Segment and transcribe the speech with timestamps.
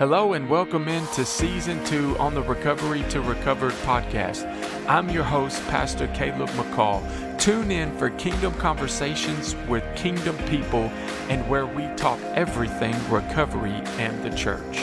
[0.00, 4.46] Hello and welcome into season two on the Recovery to Recovered podcast.
[4.88, 7.02] I'm your host, Pastor Caleb McCall.
[7.38, 10.84] Tune in for Kingdom Conversations with Kingdom people
[11.28, 14.78] and where we talk everything recovery and the church.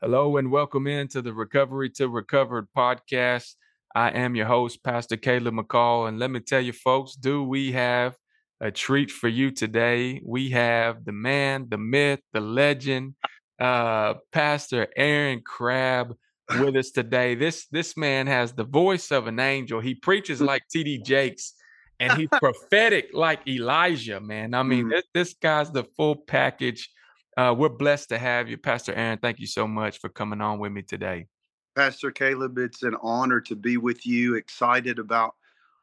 [0.00, 3.54] Hello and welcome into the Recovery to Recovered podcast.
[3.94, 6.08] I am your host, Pastor Caleb McCall.
[6.08, 8.16] And let me tell you, folks, do we have
[8.60, 10.20] a treat for you today?
[10.24, 13.14] We have the man, the myth, the legend,
[13.58, 16.16] uh, Pastor Aaron Crabb
[16.60, 17.34] with us today.
[17.34, 19.80] This this man has the voice of an angel.
[19.80, 21.54] He preaches like TD Jakes,
[22.00, 24.20] and he's prophetic like Elijah.
[24.20, 24.90] Man, I mean, mm.
[24.90, 26.90] this, this guy's the full package.
[27.36, 29.18] Uh, we're blessed to have you, Pastor Aaron.
[29.18, 31.26] Thank you so much for coming on with me today.
[31.74, 34.34] Pastor Caleb, it's an honor to be with you.
[34.36, 35.34] Excited about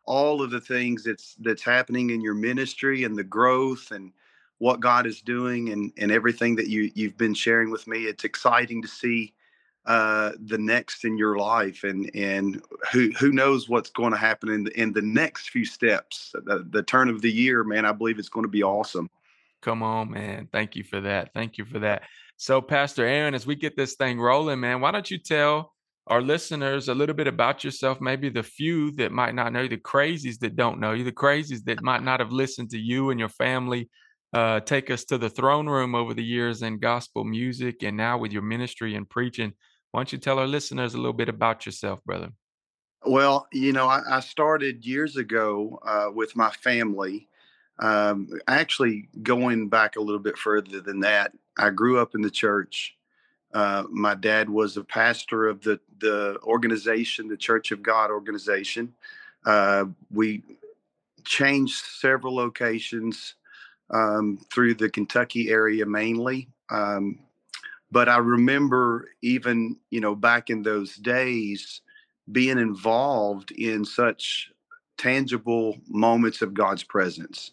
[0.05, 4.11] all of the things that's that's happening in your ministry and the growth and
[4.63, 8.05] what God is doing and, and everything that you, you've been sharing with me.
[8.05, 9.33] It's exciting to see
[9.85, 14.47] uh, the next in your life and, and who, who knows what's going to happen
[14.47, 16.33] in the, in the next few steps.
[16.45, 19.09] The, the turn of the year, man, I believe it's going to be awesome.
[19.61, 20.47] Come on, man.
[20.49, 21.33] Thank you for that.
[21.33, 22.03] Thank you for that.
[22.37, 25.73] So, Pastor Aaron, as we get this thing rolling, man, why don't you tell
[26.07, 27.99] our listeners a little bit about yourself?
[27.99, 31.11] Maybe the few that might not know you, the crazies that don't know you, the
[31.11, 33.89] crazies that might not have listened to you and your family
[34.33, 38.17] uh, take us to the throne room over the years in gospel music and now
[38.17, 39.53] with your ministry and preaching.
[39.91, 42.29] Why don't you tell our listeners a little bit about yourself, brother?
[43.05, 47.27] Well, you know, I, I started years ago uh, with my family.
[47.79, 52.31] Um, actually, going back a little bit further than that, I grew up in the
[52.31, 52.95] church.
[53.53, 58.93] Uh, my dad was a pastor of the the organization, the Church of God organization.
[59.45, 60.41] Uh, we
[61.23, 63.35] changed several locations
[63.93, 66.49] um, through the Kentucky area mainly.
[66.69, 67.19] Um,
[67.91, 71.81] but I remember even, you know, back in those days,
[72.31, 74.51] being involved in such
[74.97, 77.51] tangible moments of God's presence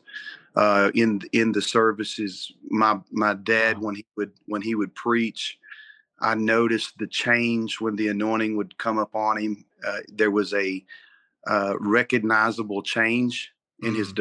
[0.56, 2.52] uh, in in the services.
[2.70, 5.58] My my dad, when he would when he would preach,
[6.20, 9.64] I noticed the change when the anointing would come upon him.
[9.86, 10.84] Uh, there was a
[11.46, 13.52] uh, recognizable change
[13.82, 13.98] in mm.
[13.98, 14.12] his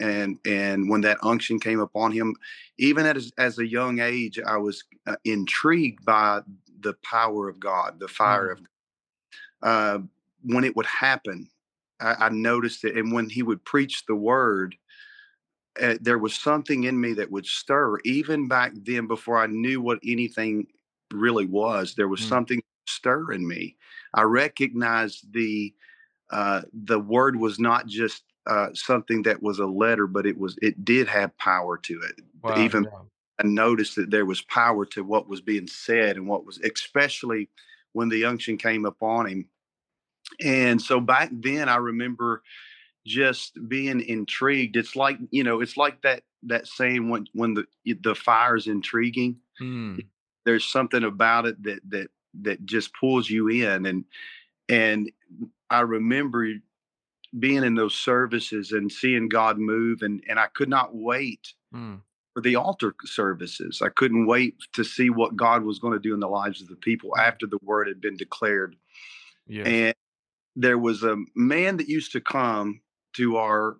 [0.00, 2.34] and and when that unction came upon him
[2.78, 6.40] even as, as a young age i was uh, intrigued by
[6.80, 8.52] the power of god the fire mm.
[8.52, 8.66] of
[9.62, 9.98] uh,
[10.44, 11.48] when it would happen
[12.00, 14.76] I, I, noticed it and when he would preach the word
[15.82, 19.80] uh, there was something in me that would stir even back then before i knew
[19.80, 20.66] what anything
[21.12, 22.28] really was there was mm.
[22.28, 23.76] something stir in me
[24.14, 25.74] i recognized the
[26.30, 30.58] uh, the word was not just uh, something that was a letter, but it was
[30.62, 32.20] it did have power to it.
[32.42, 32.90] Wow, Even yeah.
[33.40, 37.50] I noticed that there was power to what was being said and what was, especially
[37.92, 39.48] when the unction came upon him.
[40.42, 42.42] And so back then, I remember
[43.06, 44.76] just being intrigued.
[44.76, 47.66] It's like you know, it's like that that saying when when the
[48.00, 49.36] the fire is intriguing.
[49.60, 50.06] Mm.
[50.44, 52.08] There's something about it that that
[52.42, 54.04] that just pulls you in and
[54.68, 55.10] and
[55.70, 56.46] I remember
[57.38, 62.00] being in those services and seeing God move and and I could not wait mm.
[62.34, 63.82] for the altar services.
[63.82, 66.68] I couldn't wait to see what God was going to do in the lives of
[66.68, 67.20] the people hmm.
[67.20, 68.76] after the word had been declared.
[69.46, 69.64] Yeah.
[69.64, 69.94] And
[70.56, 72.80] there was a man that used to come
[73.16, 73.76] to our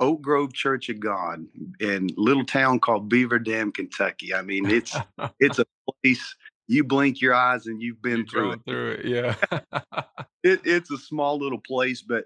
[0.00, 1.46] Oak Grove Church of God
[1.80, 4.34] in little town called Beaver Dam, Kentucky.
[4.34, 4.96] I mean, it's
[5.40, 5.66] it's a
[6.02, 6.36] place
[6.68, 8.60] you blink your eyes and you've been through it.
[8.66, 9.04] through it.
[9.04, 9.34] Yeah.
[10.42, 12.24] it, it's a small little place, but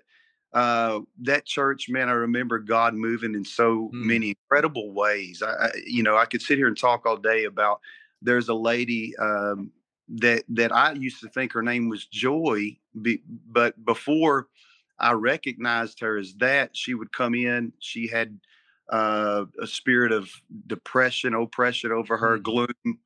[0.53, 4.05] uh, that church, man, I remember God moving in so mm.
[4.05, 5.43] many incredible ways.
[5.43, 7.81] I, I, you know, I could sit here and talk all day about.
[8.23, 9.71] There's a lady um,
[10.09, 14.49] that that I used to think her name was Joy, be, but before
[14.99, 17.73] I recognized her as that, she would come in.
[17.79, 18.39] She had
[18.91, 20.29] uh, a spirit of
[20.67, 22.43] depression, oppression over her, mm.
[22.43, 22.99] gloom,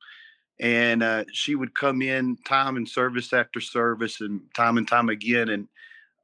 [0.59, 5.09] and uh, she would come in time and service after service, and time and time
[5.09, 5.67] again, and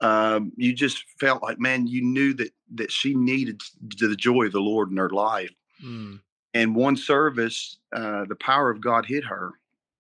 [0.01, 3.61] um, you just felt like, man, you knew that that she needed
[3.99, 5.51] the joy of the Lord in her life.
[5.83, 6.19] Mm.
[6.53, 9.51] And one service, uh, the power of God hit her.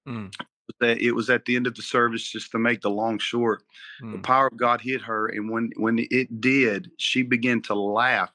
[0.07, 0.33] Mm.
[0.79, 3.63] That it was at the end of the service, just to make the long short,
[4.01, 4.13] mm.
[4.13, 8.31] the power of God hit her, and when when it did, she began to laugh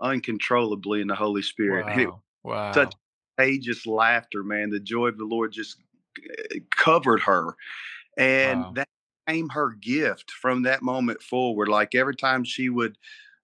[0.00, 1.86] uncontrollably in the Holy Spirit.
[1.86, 2.22] Wow!
[2.42, 2.72] wow.
[2.72, 2.94] Such
[3.36, 4.70] contagious laughter, man.
[4.70, 5.76] The joy of the Lord just
[6.18, 7.54] uh, covered her,
[8.16, 8.72] and wow.
[8.76, 8.88] that
[9.26, 11.68] became her gift from that moment forward.
[11.68, 12.96] Like every time she would,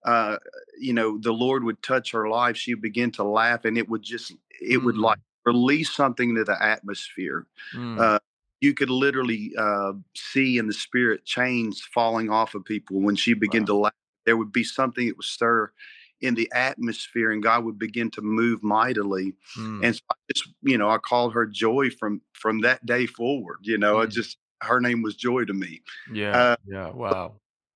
[0.05, 0.37] uh,
[0.79, 3.89] you know, the Lord would touch her life, she would begin to laugh, and it
[3.89, 4.85] would just, it mm.
[4.85, 7.47] would like release something into the atmosphere.
[7.75, 7.99] Mm.
[7.99, 8.19] Uh,
[8.61, 13.33] you could literally uh, see in the spirit chains falling off of people when she
[13.35, 13.67] began Wow.
[13.67, 13.93] to laugh.
[14.27, 15.73] There would be something that would stir
[16.21, 19.33] in the atmosphere, and God would begin to move mightily.
[19.59, 19.85] Mm.
[19.85, 23.59] And so I just, you know, I called her Joy from from that day forward.
[23.63, 24.11] You know, I Mm.
[24.11, 25.81] just her name was Joy to me.
[26.13, 26.37] yeah.
[26.37, 26.91] uh, yeah.
[26.91, 27.35] Wow.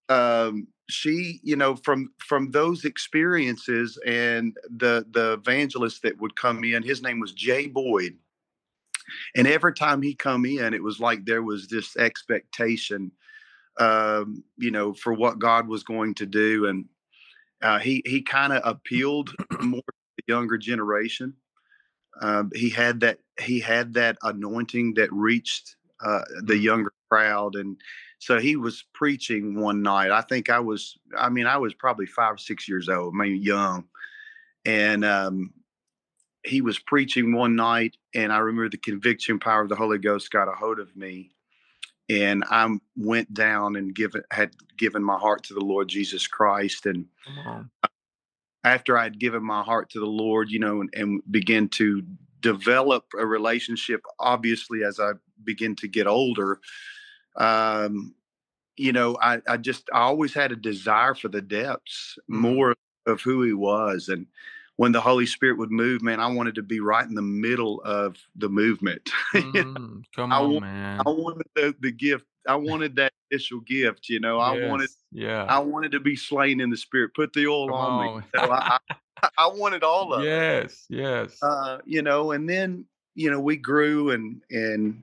[0.09, 6.63] um, she, you know, from from those experiences and the the evangelist that would come
[6.65, 8.17] in, his name was Jay Boyd,
[9.35, 13.13] and every time he come in, it was like there was this expectation,
[13.79, 16.85] um, you know, for what God was going to do, and
[17.63, 21.35] uh, he he kind of appealed more to the younger generation.
[22.21, 27.77] Um, he had that he had that anointing that reached uh, the younger crowd, and
[28.19, 30.11] so he was preaching one night.
[30.11, 33.19] I think I was, I mean, I was probably five or six years old, I
[33.19, 33.85] maybe young,
[34.65, 35.53] and um,
[36.45, 40.31] he was preaching one night, and I remember the conviction power of the Holy Ghost
[40.31, 41.31] got a hold of me,
[42.09, 46.87] and I went down and given had given my heart to the Lord Jesus Christ,
[46.87, 47.07] and
[48.65, 52.03] after I'd given my heart to the Lord, you know, and, and begin to
[52.41, 55.13] develop a relationship, obviously, as I
[55.43, 56.61] begin to get older,
[57.37, 58.15] um,
[58.77, 62.37] you know, I, I just, I always had a desire for the depths Mhm.
[62.37, 62.75] more
[63.07, 64.09] of who he was.
[64.09, 64.27] And
[64.77, 67.81] when the Holy Spirit would move, man, I wanted to be right in the middle
[67.83, 69.09] of the movement.
[69.35, 70.05] You know, Mm.
[70.15, 71.01] Come I on, want- man.
[71.07, 72.27] I wanted the, the gift.
[72.49, 75.45] I wanted that initial gift, you know, I wanted Yeah.
[75.45, 77.15] I wanted to be slain in the spirit.
[77.15, 78.09] Put the oil Come on me.
[78.09, 78.25] on.
[78.35, 78.79] You know, I,
[79.23, 80.27] I, I wanted all of it.
[80.27, 80.87] yes.
[80.89, 81.43] Yes.
[81.43, 82.85] Uh, you know, and then
[83.15, 85.03] you know we grew and and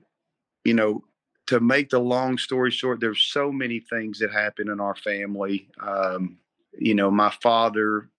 [0.64, 1.04] you know
[1.48, 5.68] to make the long story short, there's so many things that happened in our family.
[5.82, 6.38] Um,
[6.80, 8.10] you know, my father,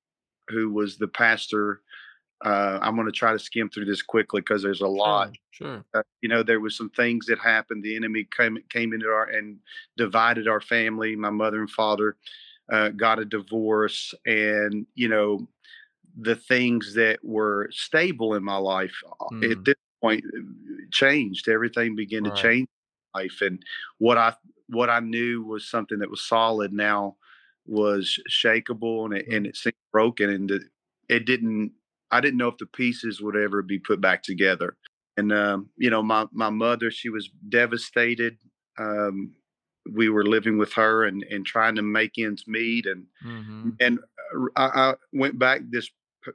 [0.49, 1.81] who was the pastor.
[2.45, 5.85] Uh, I'm going to try to skim through this quickly because there's a lot Sure.
[5.95, 9.27] uh, you know there was some things that happened the enemy came came into our
[9.27, 9.59] and
[9.97, 12.17] divided our family my mother and father
[12.73, 15.47] uh, got a divorce and you know
[16.21, 19.53] the things that were stable in my life uh, Mm.
[19.53, 20.25] at this point
[20.93, 22.25] changed everything began Right.
[22.25, 22.69] to change
[23.15, 23.63] life and
[23.99, 24.33] what i
[24.69, 27.17] what i knew was something that was solid now
[27.67, 30.63] was shakable and it, and it seemed broken and it,
[31.09, 31.73] it didn't
[32.11, 34.77] i didn't know if the pieces would ever be put back together.
[35.17, 38.39] And um, you know my my mother she was devastated
[38.79, 39.33] um,
[39.93, 43.99] we were living with her and and trying to make ends meet and hmm and
[43.99, 45.91] uh, I, I went back this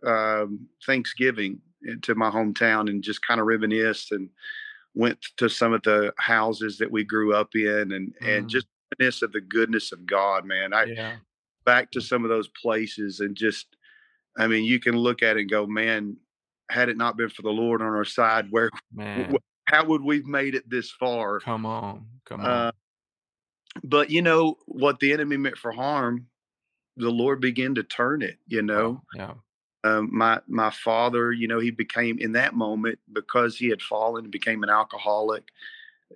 [0.06, 1.60] um, Thanksgiving
[2.02, 4.30] to my hometown and just kind of reminisced and
[4.94, 8.50] went to some of the houses that we grew up in and and Mm.
[8.50, 8.68] just
[9.00, 11.18] reminisce of the goodness of God man I Yeah.
[11.66, 13.76] back to some of those places and just
[14.38, 16.18] I mean you can look at it and go man
[16.70, 19.36] had it not been for the Lord on our side where Man.
[19.66, 22.06] how would we've made it this far Come on.
[22.26, 22.48] Come on.
[22.48, 22.72] uh,
[23.84, 26.28] but you know what the enemy meant for harm
[26.96, 29.34] the lord began to turn it you know Yeah.
[29.88, 34.26] Um, my my father you know he became in that moment because he had fallen
[34.26, 35.44] and became an alcoholic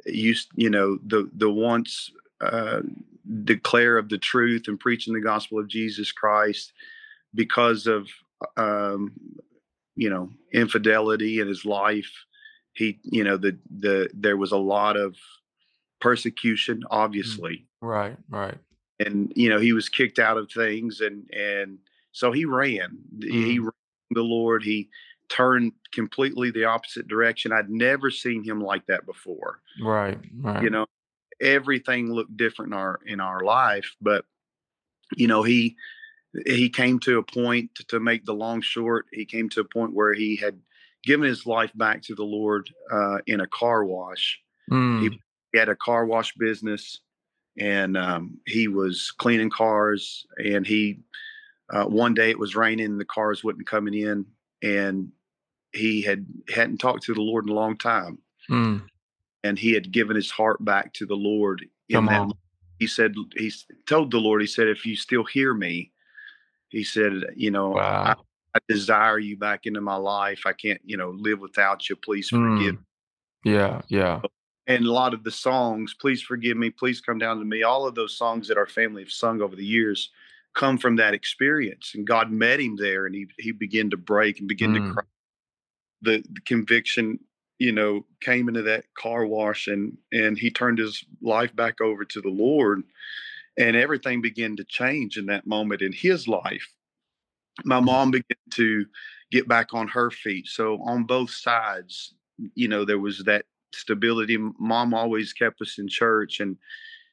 [0.05, 2.81] used you know the the once uh,
[3.43, 6.73] declare of the truth and preaching the gospel of jesus christ
[7.33, 8.07] because of
[8.57, 9.13] um,
[9.95, 12.11] you know infidelity in his life
[12.73, 15.15] he you know the the there was a lot of
[15.99, 18.17] persecution obviously Right.
[18.29, 18.57] Right.
[18.99, 21.79] and you know he was kicked out of things and and
[22.11, 23.63] so he ran he Mm.
[23.63, 23.71] ran
[24.11, 24.89] the lord he
[25.29, 30.17] turned completely the opposite direction i'd never seen him like that before Right.
[30.41, 30.63] Right.
[30.63, 30.85] you know
[31.39, 34.25] everything looked different in our in our life but
[35.15, 35.75] you know he
[36.45, 39.65] he came to a point to, to make the long short he came to a
[39.65, 40.59] point where he had
[41.03, 44.39] given his life back to the lord uh, in a car wash
[44.69, 44.99] Mm.
[45.53, 47.01] he had a car wash business
[47.59, 50.99] and um, he was cleaning cars and he
[51.71, 54.25] uh, one day it was raining the cars wasn't coming in
[54.61, 55.09] and
[55.73, 58.17] he had hadn't talked to the lord in a long time
[58.49, 58.81] Mm.
[59.43, 62.33] and he had given his heart back to the lord in Come that on.
[62.79, 63.51] he said he
[63.87, 65.91] told the lord he said if you still hear me
[66.69, 68.25] he said you know I, Wow.
[68.55, 72.29] I desire you back into my life i can't you know live without you please
[72.29, 72.83] forgive Mm.
[73.45, 73.81] Yeah.
[73.87, 74.21] Yeah.
[74.67, 77.87] and a lot of the songs please forgive me please come down to me all
[77.87, 80.09] of those songs that our family have sung over the years
[80.53, 84.39] come from that experience and god met him there and he he began to break
[84.39, 84.75] and begin Mm.
[84.87, 85.03] to cry
[86.01, 87.19] the, the conviction
[87.59, 92.03] you know came into that car wash and and he turned his life back over
[92.05, 92.83] to the lord
[93.57, 96.73] and everything began to change in that moment in his life
[97.65, 97.85] my Mm.
[97.85, 98.85] mom began to
[99.31, 100.47] get back on her feet.
[100.47, 102.13] So on both sides,
[102.55, 104.37] you know, there was that stability.
[104.59, 106.57] Mom always kept us in church and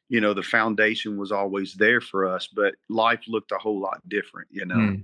[0.08, 4.00] you know the foundation was always there for us but life looked a whole lot
[4.08, 5.02] different you know mm.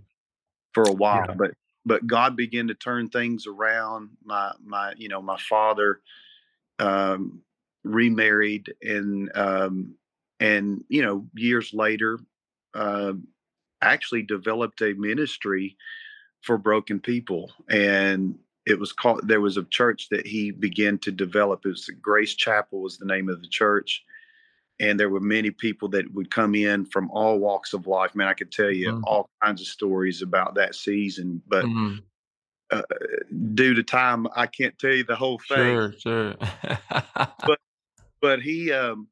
[0.73, 1.35] for a while yeah.
[1.35, 1.51] but
[1.85, 6.01] but god began to turn things around my my you know my father
[6.79, 7.41] um
[7.85, 9.95] remarried and um
[10.41, 12.19] and you know years later
[12.75, 13.13] uh,
[13.83, 15.77] actually developed a ministry
[16.41, 21.13] for broken people and it was called there was a church that he began to
[21.13, 24.03] develop it was grace chapel was the name of the church
[24.81, 28.15] and there were many people that would come in from all walks of life.
[28.15, 32.03] Man i could tell you mm all kinds of stories about that season but mm
[32.71, 32.81] uh,
[33.53, 35.75] due to time i can't tell you the whole thing.
[35.75, 36.35] Sure sure.
[37.47, 37.61] But
[38.23, 39.09] but he um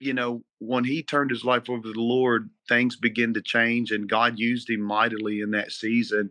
[0.00, 3.92] you know when he turned his life over to the lord things began to change
[3.92, 6.30] and god used him mightily in that season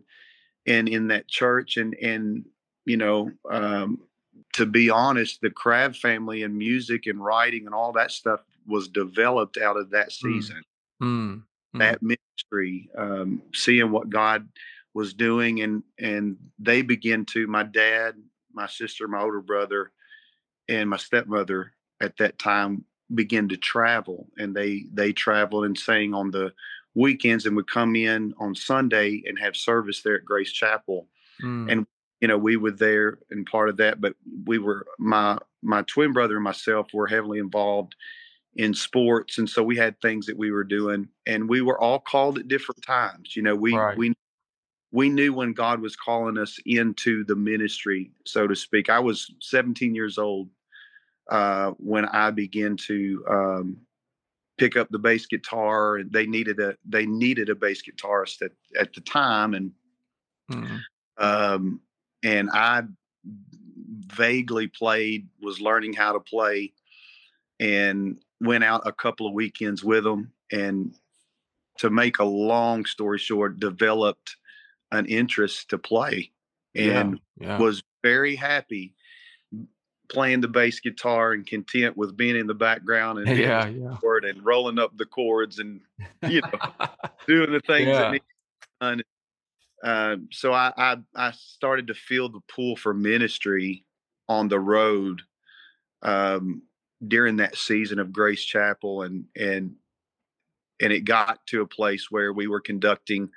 [0.66, 2.44] and in that church and and
[2.84, 4.00] you know um
[4.52, 8.88] to be honest the crabb family and music and writing and all that stuff was
[8.88, 10.32] developed out of that hmm.
[10.32, 10.62] season.
[11.02, 11.42] Mm.
[11.74, 11.78] Mm.
[11.78, 14.48] That ministry, um, seeing what God
[14.92, 17.46] was doing, and and they began to.
[17.46, 18.16] My dad,
[18.52, 19.92] my sister, my older brother,
[20.68, 26.12] and my stepmother at that time began to travel, and they they traveled and sang
[26.12, 26.52] on the
[26.94, 31.06] weekends, and would come in on Sunday and have service there at Grace Chapel,
[31.40, 31.70] mm.
[31.70, 31.86] and
[32.20, 34.14] you know we were there and part of that but
[34.46, 37.94] we were my my twin brother and myself were heavily involved
[38.56, 42.00] in sports and so we had things that we were doing and we were all
[42.00, 43.96] called at different times you know we right.
[43.96, 44.12] we
[44.90, 49.32] we knew when god was calling us into the ministry so to speak i was
[49.40, 50.48] 17 years old
[51.30, 53.76] uh, when i began to um,
[54.58, 58.50] pick up the bass guitar and they needed a they needed a bass guitarist at,
[58.78, 59.70] at the time and
[60.50, 60.76] mm-hmm.
[61.18, 61.80] um,
[62.24, 62.82] and i
[64.06, 66.72] vaguely played was learning how to play
[67.60, 70.94] and went out a couple of weekends with them and
[71.78, 74.36] to make a long story short developed
[74.92, 76.30] an interest to play
[76.74, 77.58] and yeah, yeah.
[77.58, 78.94] was very happy
[80.10, 83.96] playing the bass guitar and content with being in the background and yeah, yeah.
[84.28, 85.80] and rolling up the chords and
[86.28, 86.86] you know
[87.26, 87.98] doing the things yeah.
[87.98, 88.22] that need
[88.80, 89.02] done.
[89.82, 93.84] Uh, so I, I I started to feel the pull for ministry
[94.28, 95.22] on the road
[96.02, 96.62] um,
[97.06, 99.74] during that season of Grace Chapel and and
[100.80, 103.30] and it got to a place where we were conducting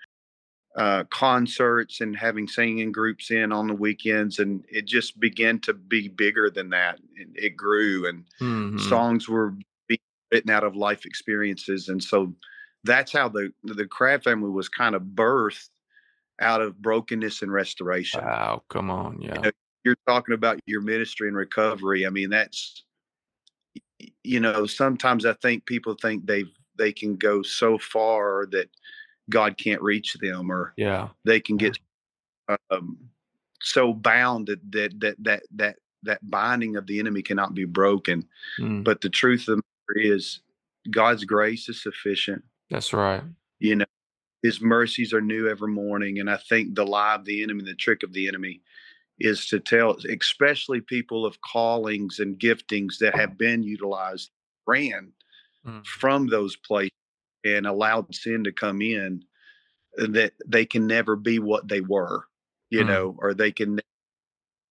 [0.76, 5.74] uh, concerts and having singing groups in on the weekends, and it just began to
[5.74, 7.00] be bigger than that.
[7.18, 8.80] And it grew, and mm-hmm.
[8.80, 9.54] songs were
[9.88, 10.00] being
[10.32, 12.34] written out of life experiences, and so
[12.84, 15.70] that's how the the Crabb family was kind of birthed
[16.42, 18.22] out of brokenness and restoration.
[18.22, 19.36] Wow, come on, yeah.
[19.36, 19.52] You know,
[19.86, 22.08] you're talking about your ministry and recovery.
[22.08, 22.84] I mean, that's
[24.24, 26.46] you know, sometimes I think people think they
[26.78, 28.70] they can go so far that
[29.30, 31.78] God can't reach them, or yeah, they can get
[32.70, 32.98] um,
[33.62, 38.28] so bound that that that that that that binding of the enemy cannot be broken.
[38.60, 38.84] Mm.
[38.84, 40.42] But the truth of the matter is,
[40.92, 42.44] God's grace is sufficient.
[42.70, 43.24] That's right.
[43.60, 43.86] You know,
[44.42, 47.76] His mercies are new every morning, and I think the lie of the enemy, the
[47.76, 48.62] trick of the enemy,
[49.20, 54.32] is to tell, especially people of callings and giftings that have been utilized,
[54.68, 55.12] ran
[55.66, 55.86] mm.
[55.86, 56.92] from those places
[57.46, 59.24] and allowed sin to come in,
[60.02, 62.24] uh, that they can never be what they were,
[62.70, 62.88] you mm.
[62.88, 63.80] know, or they can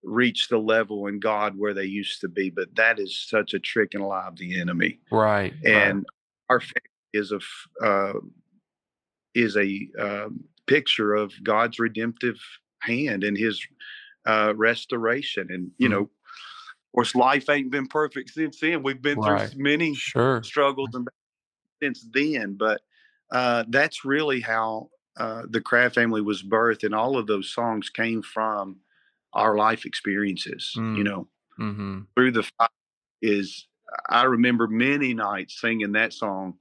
[0.03, 2.51] reach the level in God where they used to be.
[2.51, 5.55] But that is such a trick and lie of the enemy, right?
[5.65, 6.05] And right.
[6.51, 6.83] our faith
[7.13, 7.41] is a
[7.85, 8.19] uh,
[9.35, 12.39] is a um, picture of God's redemptive
[12.81, 13.65] hand and His
[14.27, 15.49] uh, restoration.
[15.51, 15.99] And, you mm-hmm.
[15.99, 18.83] know, of course, life ain't been perfect since then.
[18.83, 19.49] We've been right.
[19.49, 20.43] through many sure.
[20.43, 21.09] struggles and
[21.83, 22.81] since then, but
[23.33, 27.91] uh, that's really how uh, the Crabb family was birthed, and all of those songs
[27.91, 28.77] came from
[29.33, 30.73] our life experiences.
[30.77, 30.97] Mm.
[30.97, 32.01] You know, mm-hmm.
[32.15, 32.69] through the fire
[33.21, 33.67] is.
[34.09, 36.55] I remember many nights singing that song,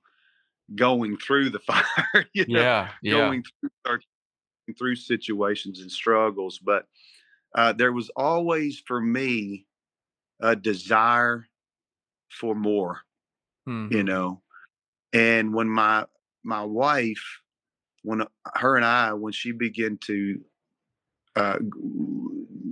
[0.76, 2.26] going through the fire.
[2.34, 3.14] You know, yeah, yeah.
[3.14, 3.44] going
[3.86, 4.00] through,
[4.78, 6.88] through situations and struggles, but
[7.56, 9.66] uh, there was always for me
[10.40, 11.48] a desire
[12.30, 13.02] for more
[13.68, 13.94] mm-hmm.
[13.94, 14.42] you know?
[15.14, 16.06] And when my
[16.44, 17.42] my wife
[18.04, 20.42] when uh, her and i when she began to
[21.36, 21.60] uh,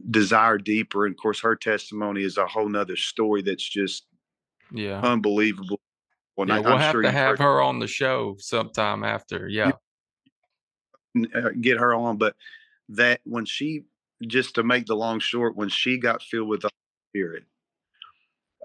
[0.10, 4.08] desire deeper and of course her testimony is a whole nother story that's just
[4.74, 5.00] yeah.
[5.02, 5.80] unbelievable.
[6.36, 9.48] Well, yeah, I, we'll I'm have sure to have her on the show sometime after
[9.48, 9.72] yeah.
[11.36, 12.36] Uh, get her on but
[12.88, 13.84] that when she
[14.28, 16.70] just to make the long short, when she got filled with the
[17.12, 17.44] Spirit,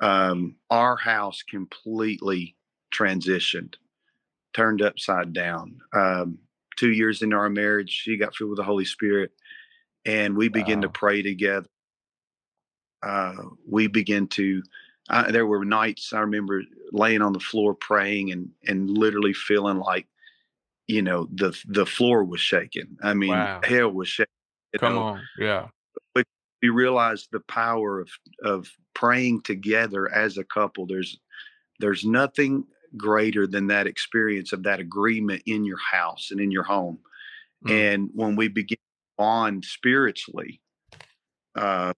[0.02, 2.56] um, our house completely
[2.92, 3.74] transitioned,
[4.52, 5.78] turned upside down.
[5.92, 6.38] Um,
[6.76, 9.32] two years into our marriage, she got filled with the Holy Spirit,
[10.04, 10.82] and we began wow.
[10.82, 11.68] to pray together.
[13.02, 13.34] Uh,
[13.68, 14.62] we began to.
[15.10, 19.78] Uh, there were nights I remember laying on the floor praying and and literally feeling
[19.78, 20.06] like,
[20.86, 22.96] you know, the the floor was shaking.
[23.02, 23.60] I mean, wow.
[23.62, 24.30] hell was shaking.
[24.78, 25.02] Come know?
[25.02, 25.68] on, yeah.
[26.14, 26.26] But
[26.62, 28.08] we realize the power of
[28.42, 30.86] of praying together as a couple.
[30.86, 31.18] There's
[31.80, 32.64] there's nothing
[32.96, 36.98] greater than that experience of that agreement in your house and in your home.
[37.66, 37.94] Mm.
[37.94, 38.78] And when we begin
[39.18, 40.60] on spiritually,
[41.56, 41.92] uh,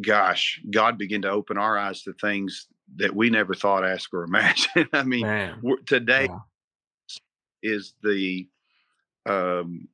[0.00, 2.66] gosh, God began to open our eyes to things
[2.96, 4.88] that we never thought, ask, or imagine.
[4.92, 5.26] I mean,
[5.86, 6.38] today yeah.
[7.62, 8.48] is the
[9.26, 9.88] um,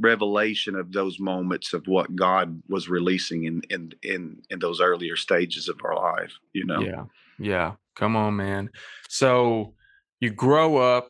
[0.00, 5.16] revelation of those moments of what God was releasing in in in in those earlier
[5.16, 6.80] stages of our life, you know.
[6.80, 7.04] Yeah.
[7.38, 7.72] Yeah.
[7.94, 8.70] Come on, man.
[9.08, 9.74] So
[10.20, 11.08] you grow up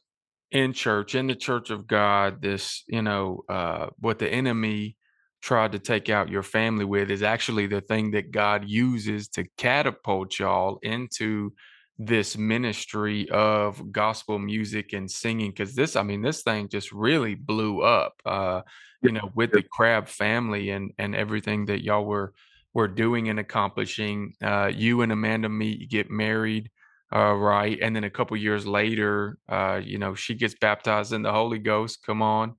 [0.50, 4.96] in church, in the church of God, this, you know, uh what the enemy
[5.42, 9.44] tried to take out your family with is actually the thing that God uses to
[9.56, 11.52] catapult y'all into
[11.98, 17.34] this ministry of gospel music and singing because this i mean this thing just really
[17.34, 18.60] blew up uh
[19.02, 22.34] you know with the crabb family and and everything that y'all were
[22.74, 24.34] were doing and accomplishing.
[24.44, 26.70] Uh you and amanda meet get married
[27.14, 31.22] uh right and then a couple years later uh you know she gets baptized in
[31.22, 32.54] the holy ghost come on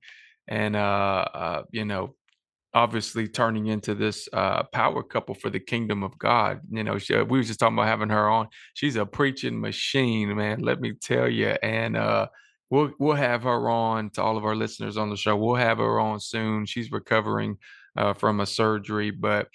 [0.48, 2.14] and uh uh you know
[2.78, 6.60] obviously turning into this uh, power couple for the kingdom of God.
[6.70, 8.46] You know, she, we were just talking about having her on.
[8.74, 10.60] She's a preaching machine, man.
[10.60, 11.56] Let me tell you.
[11.62, 12.28] And uh,
[12.70, 15.36] we'll we'll have her on to all of our listeners on the show.
[15.36, 16.66] We'll have her on soon.
[16.66, 17.56] She's recovering
[17.96, 19.48] uh, from a surgery, but.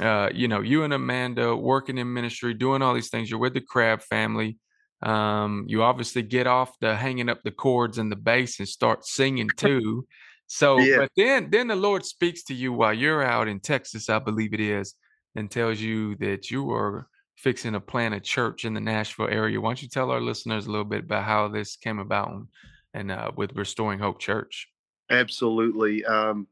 [0.00, 3.30] Uh, you know, you and Amanda working in ministry, doing all these things.
[3.30, 4.58] You're with the Crabb family.
[5.02, 9.06] Um, you obviously get off the hanging up the chords and the bass and start
[9.06, 10.04] singing too.
[10.46, 10.98] So, yeah.
[10.98, 14.54] but then then the Lord speaks to you while you're out in Texas, I believe
[14.54, 14.94] it is,
[15.34, 19.60] and tells you that you are fixing to plant a church in the Nashville area.
[19.60, 22.46] Why don't you tell our listeners a little bit about how this came about and,
[22.94, 24.68] and uh, with Restoring Hope Church?
[25.10, 26.04] Absolutely.
[26.04, 26.46] Um,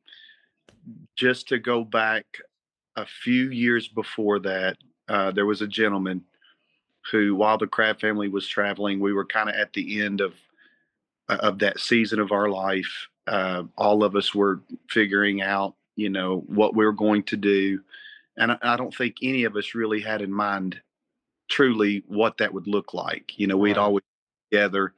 [1.16, 2.26] just to go back
[2.96, 4.76] a few years before that,
[5.08, 6.24] uh, there was a gentleman
[7.10, 10.34] who, while the Crabb family was traveling, we were kind of at the end of
[11.28, 16.44] of that season of our life, uh, all of us were figuring out, you know,
[16.46, 17.80] what we are going to do.
[18.36, 20.80] And I, I, don't think any of us really had in mind
[21.48, 23.38] truly what that would look like.
[23.38, 24.02] You know, we'd always
[24.50, 24.94] together,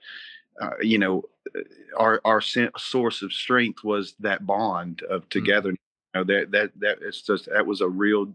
[0.61, 1.25] uh, you know,
[1.97, 5.29] our, our source of strength was that bond of mm.
[5.31, 5.73] together.
[5.73, 6.19] Mm-hmm.
[6.19, 8.33] You know, that, that, that it's just, that was a real,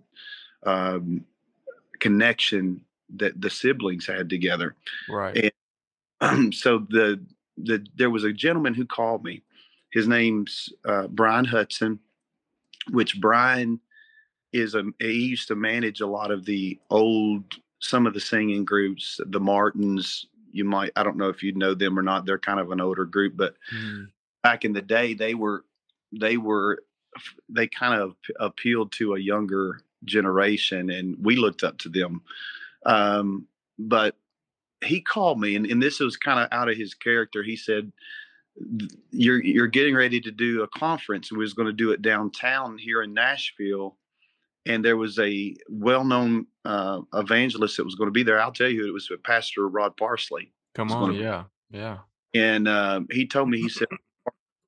[0.66, 1.26] um,
[2.00, 2.82] connection
[3.16, 4.76] that the siblings had together.
[5.10, 5.36] Right.
[5.38, 5.52] And
[6.22, 7.22] um, so the,
[7.58, 9.44] the, there was a gentleman who called me
[9.92, 12.00] his name's uh, Brian Hudson,
[12.92, 13.80] which Brian
[14.52, 17.44] is a he used to manage a lot of the old
[17.80, 20.26] some of the singing groups, the Martins.
[20.52, 22.26] You might I don't know if you know them or not.
[22.26, 24.08] They're kind of an older group, but mm.
[24.44, 25.66] back in the day they were
[26.12, 26.80] they were
[27.50, 32.22] they kind of appealed to a younger generation, and we looked up to them.
[32.86, 33.48] Um,
[33.78, 34.16] but
[34.84, 37.44] he called me, and, and this was kind of out of his character.
[37.44, 37.92] He said,
[39.12, 41.32] you're you're getting ready to do a conference.
[41.32, 43.98] We was going to do it downtown here in Nashville,
[44.66, 48.40] and there was a well-known uh, evangelist that was going to be there.
[48.40, 50.52] I'll tell you, it was Pastor Rod Parsley.
[50.76, 52.00] Come on, yeah, yeah.
[52.34, 53.88] And uh, he told me, he said,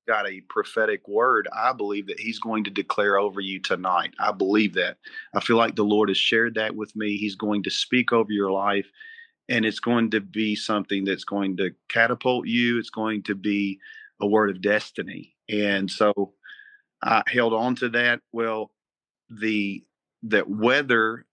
[0.07, 1.47] "Got a prophetic word.
[1.53, 4.13] I believe that He's going to declare over you tonight.
[4.19, 4.97] I believe that.
[5.35, 7.17] I feel like the Lord has shared that with me.
[7.17, 8.87] He's going to speak over your life."
[9.51, 12.79] And it's going to be something that's going to catapult you.
[12.79, 13.79] It's going to be
[14.21, 15.35] a word of destiny.
[15.49, 16.33] And so
[17.03, 18.21] I held on to that.
[18.31, 18.71] Well,
[19.29, 19.83] the
[20.23, 21.25] that weather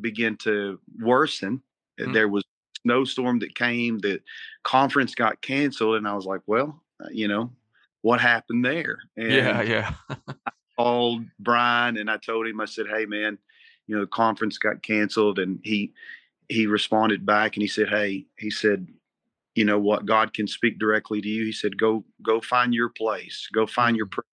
[0.00, 1.62] began to worsen.
[2.00, 2.12] Mm-hmm.
[2.12, 2.44] There was
[2.82, 3.98] snowstorm that came.
[3.98, 4.20] The
[4.64, 7.52] conference got canceled, and I was like, "Well, uh, you know,
[8.02, 9.94] what happened there?" And yeah, yeah.
[10.10, 13.38] I called Brian and I told him, I said, "Hey, man,
[13.86, 15.92] you know, the conference got canceled," and he
[16.48, 18.88] he responded back and he said, Hey, he said,
[19.54, 21.44] you know what, God can speak directly to you.
[21.44, 24.24] He said, Go, go find your place, go find your prayer.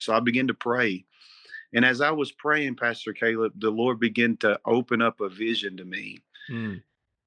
[0.00, 1.04] So I began to pray.
[1.74, 5.76] And as I was praying, Pastor Caleb, the Lord began to open up a vision
[5.76, 6.18] to me.
[6.50, 6.82] Mm.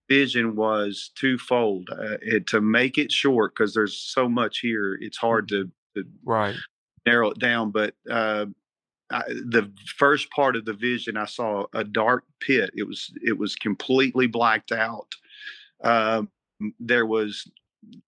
[0.10, 1.89] Vision was twofold.
[1.91, 6.06] Uh, it, to make it short, because there's so much here, it's hard to, to
[6.26, 6.56] right
[7.06, 8.46] narrow it down, but uh,
[9.12, 12.71] I, the first part of the vision, I saw a dark pit.
[12.76, 15.13] It was it was completely blacked out.
[15.84, 16.30] Um,
[16.80, 17.50] there was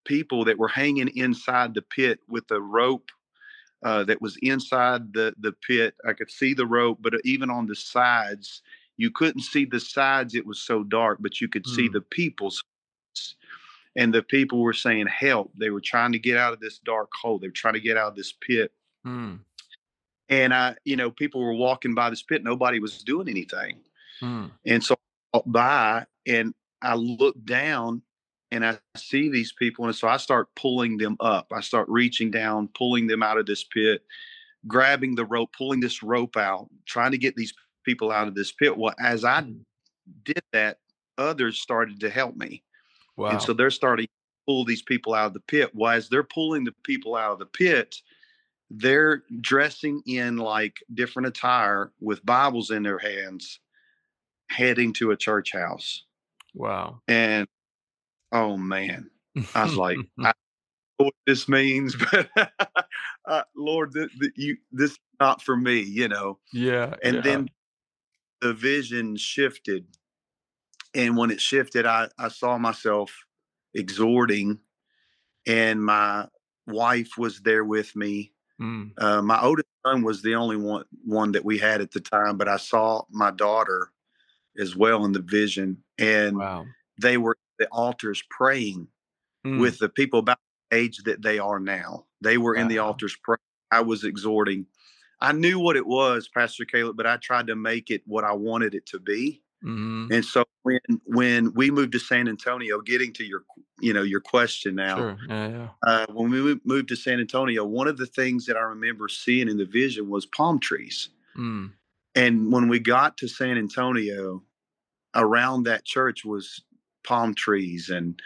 [0.06, 3.10] people that were hanging inside the pit with a rope
[3.84, 5.96] uh, that was inside the the pit.
[6.08, 8.62] I could see the rope, but even on the sides,
[8.98, 10.36] you couldn't see the sides.
[10.36, 11.76] It was so dark, but you could mm.
[11.76, 11.94] see hmm.
[11.94, 12.64] the people's.
[13.96, 17.10] And the people were saying, "Help!" They were trying to get out of this dark
[17.22, 17.40] hole.
[17.40, 18.72] They were trying to get out of this pit.
[19.06, 19.40] Mm.
[20.30, 22.44] And I, you know, people were walking by this pit.
[22.44, 23.80] Nobody was doing anything.
[24.22, 24.52] Mm.
[24.66, 28.02] And so I walked by, and I looked down,
[28.52, 31.52] and I see these people, and so I start pulling them up.
[31.52, 34.04] I start reaching down, pulling them out of this pit,
[34.68, 38.52] grabbing the rope, pulling this rope out, trying to get these people out of this
[38.52, 38.78] pit.
[38.78, 39.60] Well, as I mm.
[40.24, 40.78] did that,
[41.18, 42.64] others started to help me.
[43.18, 43.30] Wow.
[43.32, 44.12] And so they're starting to
[44.48, 45.72] pull these people out of the pit.
[45.74, 47.96] Well, as they're pulling the people out of the pit,
[48.76, 53.60] they're dressing in like different attire with Bibles in their hands,
[54.50, 56.04] heading to a church house.
[56.56, 57.02] Wow.
[57.08, 57.48] And
[58.32, 59.12] oh man,
[59.54, 60.34] I was like, I
[61.00, 62.30] know what this means, but
[63.28, 66.40] uh, Lord, th- th- you this is not for me, you know.
[66.52, 66.96] Yeah.
[67.04, 67.22] And yeah.
[67.22, 67.50] then
[68.42, 69.86] the vision shifted,
[70.96, 73.14] and when it shifted, I I saw myself
[73.76, 74.60] exhorting,
[75.46, 76.28] and my
[76.66, 78.33] wife was there with me.
[78.62, 78.92] Mm.
[78.98, 82.38] Uh, my oldest son was the only one one that we had at the time,
[82.38, 83.92] but I saw my daughter
[84.58, 86.66] as well in the vision, and wow.
[87.02, 88.88] they were the altars praying
[89.46, 89.60] mm.
[89.60, 90.40] with the people about
[90.70, 92.06] the age that they are now.
[92.22, 92.62] They were wow.
[92.62, 93.40] in the altars praying.
[93.72, 94.68] I was exhorting.
[95.20, 98.34] I knew what it was, Pastor Caleb, but I tried to make it what I
[98.34, 99.43] wanted it to be.
[99.64, 100.12] Mm-hmm.
[100.12, 103.44] And so when when we moved to San Antonio, getting to your
[103.80, 105.18] you know your question now, sure.
[105.30, 105.68] yeah, yeah.
[105.86, 109.48] Uh, when we moved to San Antonio, one of the things that I remember seeing
[109.48, 111.10] in the vision was palm trees.
[111.38, 111.72] Mm.
[112.16, 114.44] And when we got to San Antonio,
[115.16, 116.62] around that church was
[117.04, 118.20] palm trees and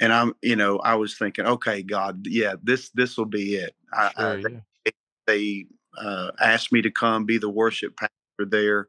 [0.00, 3.74] and I'm you know I was thinking okay God yeah this this will be it
[3.92, 4.60] I, sure, I, yeah.
[4.84, 4.92] they,
[5.26, 5.66] they
[5.98, 8.88] uh, asked me to come be the worship pastor there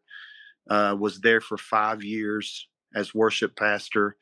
[0.69, 4.15] uh, was there for five years as worship pastor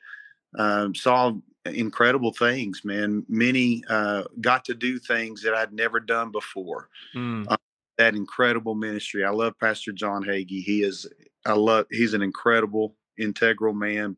[0.58, 1.32] um, saw
[1.66, 7.46] incredible things man many uh, got to do things that I'd never done before mm.
[7.98, 11.06] that incredible ministry I love Pastor John Hagee he is
[11.46, 14.16] I love he's an incredible integral man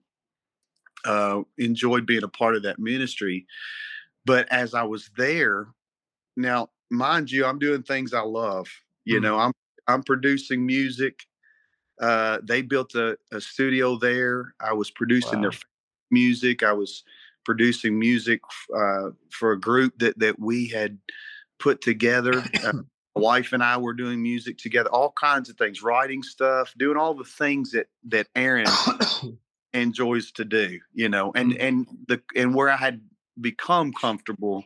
[1.05, 3.47] uh, enjoyed being a part of that ministry.
[4.25, 5.69] But as I was there,
[6.37, 8.69] now mind you, I'm doing things I love.
[9.05, 9.25] You mm-hmm.
[9.25, 9.53] know, I'm
[9.87, 11.21] I'm producing music.
[12.01, 14.55] Uh, they built a, a, studio there.
[14.61, 15.51] I was producing wow.
[15.51, 15.59] their
[16.11, 16.63] music.
[16.63, 17.05] I was
[17.45, 18.41] producing music
[18.77, 20.99] uh, for a group that that we had
[21.59, 22.43] put together.
[22.65, 22.73] Uh,
[23.17, 26.97] my wife and I were doing music together, all kinds of things, writing stuff, doing
[26.97, 28.67] all the things that that Aaron
[29.73, 31.63] enjoys to do, you know, and mm-hmm.
[31.67, 33.01] and the and where I had
[33.41, 34.65] become comfortable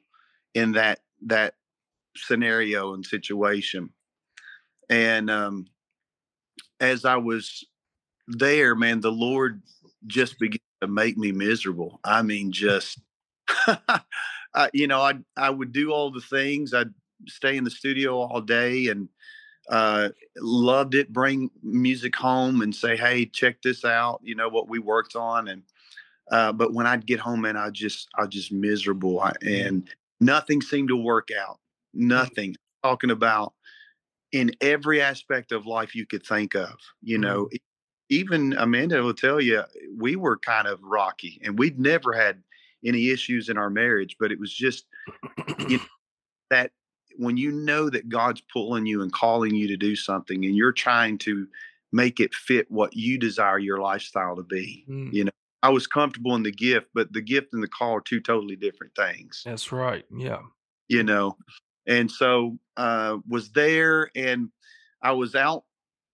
[0.55, 1.55] in that that
[2.17, 3.91] scenario and situation.
[4.89, 5.67] And um
[6.81, 7.65] as I was
[8.27, 9.63] there, man, the Lord
[10.07, 12.01] just began to make me miserable.
[12.05, 13.01] I mean, just
[13.67, 16.75] uh, you know, I I would do all the things.
[16.75, 16.93] I'd
[17.27, 19.09] stay in the studio all day and
[19.69, 21.13] uh, loved it.
[21.13, 25.49] Bring music home and say, "Hey, check this out." You know what we worked on,
[25.49, 25.63] and
[26.31, 29.89] uh, but when I'd get home, and I just, I just miserable, I, and
[30.21, 31.59] nothing seemed to work out.
[31.95, 32.55] Nothing.
[32.83, 33.55] Talking about
[34.33, 36.75] in every aspect of life you could think of.
[37.03, 37.57] You know, mm-hmm.
[38.11, 39.65] even Amanda will tell you
[39.97, 42.43] we were kind of rocky, and we'd never had
[42.85, 44.87] any issues in our marriage, but it was just
[45.69, 45.85] you know,
[46.51, 46.73] that
[47.17, 50.73] when you know that God's pulling you and calling you to do something and you're
[50.73, 51.49] trying to
[51.93, 54.85] make it fit what you desire your lifestyle to be.
[54.89, 55.13] Mm.
[55.13, 55.31] You know,
[55.63, 58.57] I was comfortable in the gift, but the gift and the call are two totally
[58.57, 59.43] different things.
[59.45, 60.05] That's right.
[60.17, 60.41] Yeah.
[60.89, 61.37] You know,
[61.89, 64.51] and so uh was there and
[65.03, 65.65] I was out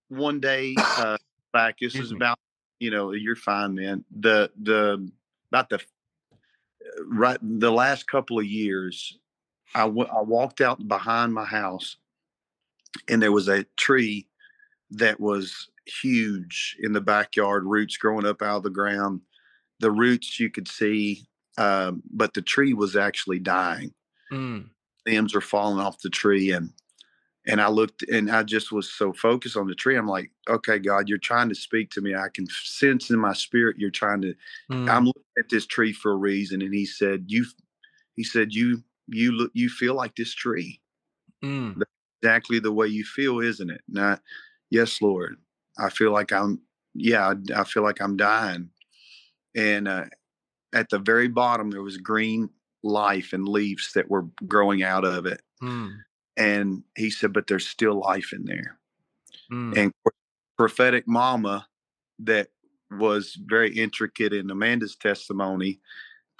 [0.08, 1.18] one day uh
[1.52, 2.38] back this is about
[2.80, 5.10] you know you're fine man the the
[5.50, 5.80] about the
[7.06, 9.18] right the last couple of years
[9.74, 11.96] I, w- I walked out behind my house
[13.08, 14.28] and there was a tree
[14.90, 19.20] that was huge in the backyard, roots growing up out of the ground.
[19.80, 21.26] The roots you could see,
[21.58, 23.92] um, but the tree was actually dying.
[24.32, 24.70] Mm.
[25.06, 26.70] Limbs are falling off the tree, and
[27.46, 29.96] and I looked and I just was so focused on the tree.
[29.96, 32.14] I'm like, okay, God, you're trying to speak to me.
[32.14, 34.34] I can sense in my spirit you're trying to.
[34.70, 34.88] Mm.
[34.88, 37.44] I'm looking at this tree for a reason, and He said, you.
[38.14, 40.80] He said, you you look you feel like this tree
[41.44, 41.82] mm.
[42.22, 43.82] exactly the way you feel, isn't it?
[43.88, 44.18] Now,
[44.70, 45.36] yes, Lord,
[45.78, 46.60] I feel like I'm,
[46.94, 48.70] yeah, I, I feel like I'm dying.
[49.54, 50.06] And uh,
[50.72, 52.50] at the very bottom, there was green
[52.84, 55.42] life and leaves that were growing out of it.
[55.62, 55.96] Mm.
[56.36, 58.78] And he said, but there's still life in there.
[59.50, 59.76] Mm.
[59.76, 59.92] And
[60.56, 61.66] prophetic mama
[62.20, 62.48] that
[62.90, 65.80] was very intricate in Amanda's testimony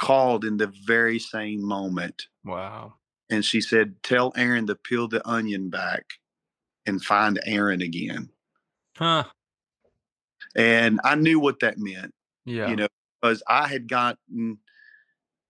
[0.01, 2.27] called in the very same moment.
[2.45, 2.95] Wow.
[3.31, 6.05] And she said, Tell Aaron to peel the onion back
[6.87, 8.31] and find Aaron again.
[8.97, 9.25] Huh.
[10.55, 12.15] And I knew what that meant.
[12.45, 12.69] Yeah.
[12.69, 12.89] You know,
[13.21, 14.59] because I had gotten,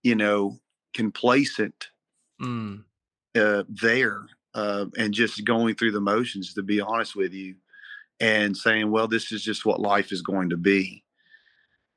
[0.03, 0.59] you know,
[0.95, 1.89] complacent
[2.41, 2.83] mm.
[3.35, 7.57] uh, there uh, and just going through the motions, to be honest with you,
[8.21, 11.03] and saying, well, this is just what life is going to be.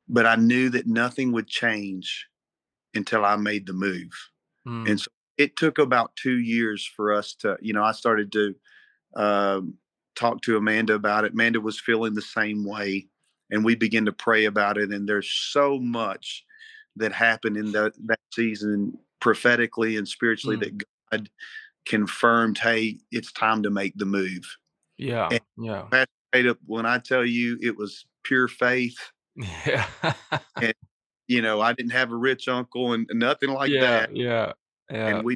[0.09, 2.27] But I knew that nothing would change
[2.95, 4.11] until I made the move.
[4.67, 4.89] Mm.
[4.89, 5.07] And so
[5.37, 8.55] it took about two years for us to, you know, I started to
[9.15, 9.75] um,
[10.15, 11.33] talk to Amanda about it.
[11.33, 13.07] Amanda was feeling the same way.
[13.51, 14.89] And we began to pray about it.
[14.89, 16.43] And there's so much
[16.97, 20.61] that happened in the, that season prophetically and spiritually mm.
[20.61, 21.29] that God
[21.85, 24.57] confirmed, hey, it's time to make the move.
[24.97, 25.29] Yeah.
[25.31, 25.87] And yeah.
[26.33, 28.97] Up, when I tell you it was pure faith.
[29.35, 29.87] Yeah.
[30.61, 30.73] and,
[31.27, 34.15] you know, I didn't have a rich uncle and nothing like yeah, that.
[34.15, 34.53] Yeah.
[34.91, 35.07] Yeah.
[35.07, 35.35] And we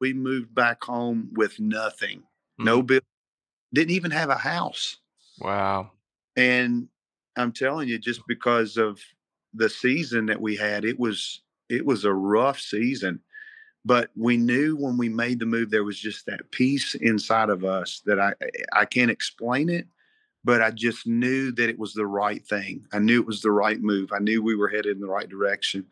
[0.00, 2.20] we moved back home with nothing.
[2.60, 2.64] Mm.
[2.64, 3.00] No bill.
[3.72, 4.98] Didn't even have a house.
[5.40, 5.92] Wow.
[6.36, 6.88] And
[7.36, 9.00] I'm telling you, just because of
[9.54, 13.20] the season that we had, it was it was a rough season.
[13.84, 17.64] But we knew when we made the move, there was just that peace inside of
[17.64, 18.34] us that I
[18.72, 19.86] I can't explain it,
[20.44, 22.86] but I just knew that it was the right thing.
[22.92, 24.10] I knew it was the right move.
[24.12, 25.86] I knew we were headed in the right direction.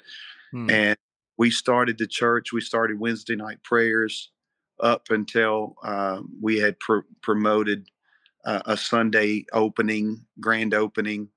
[0.52, 0.70] Hmm.
[0.70, 0.98] And
[1.36, 2.52] we started the church.
[2.52, 4.30] We started Wednesday night prayers
[4.78, 7.88] up until uh, we had pr- promoted
[8.44, 11.28] uh, a Sunday opening, grand opening,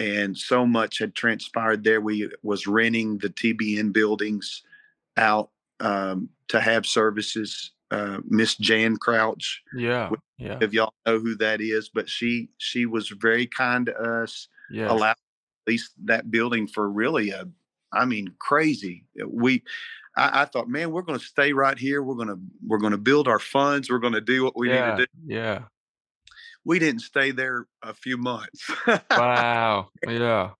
[0.00, 2.00] and so much had transpired there.
[2.00, 4.62] We was renting the TBN buildings
[5.16, 7.72] out um, to have services.
[7.92, 10.58] Uh, Miss Jan Crouch, yeah, yeah.
[10.60, 14.46] If y'all know who that is, but she she was very kind to us.
[14.70, 15.16] Yeah, allowed at
[15.66, 17.48] least that building for really a
[17.92, 19.04] I mean, crazy.
[19.20, 19.62] Uh, we,
[20.16, 22.02] I, I thought, man, we're going to stay right here.
[22.02, 23.90] We're going to, we're going to build our funds.
[23.90, 25.34] We're going to do what we yeah, need to do.
[25.34, 25.62] Yeah.
[26.64, 28.70] We didn't stay there a few months.
[29.10, 29.88] wow.
[30.08, 30.50] Yeah.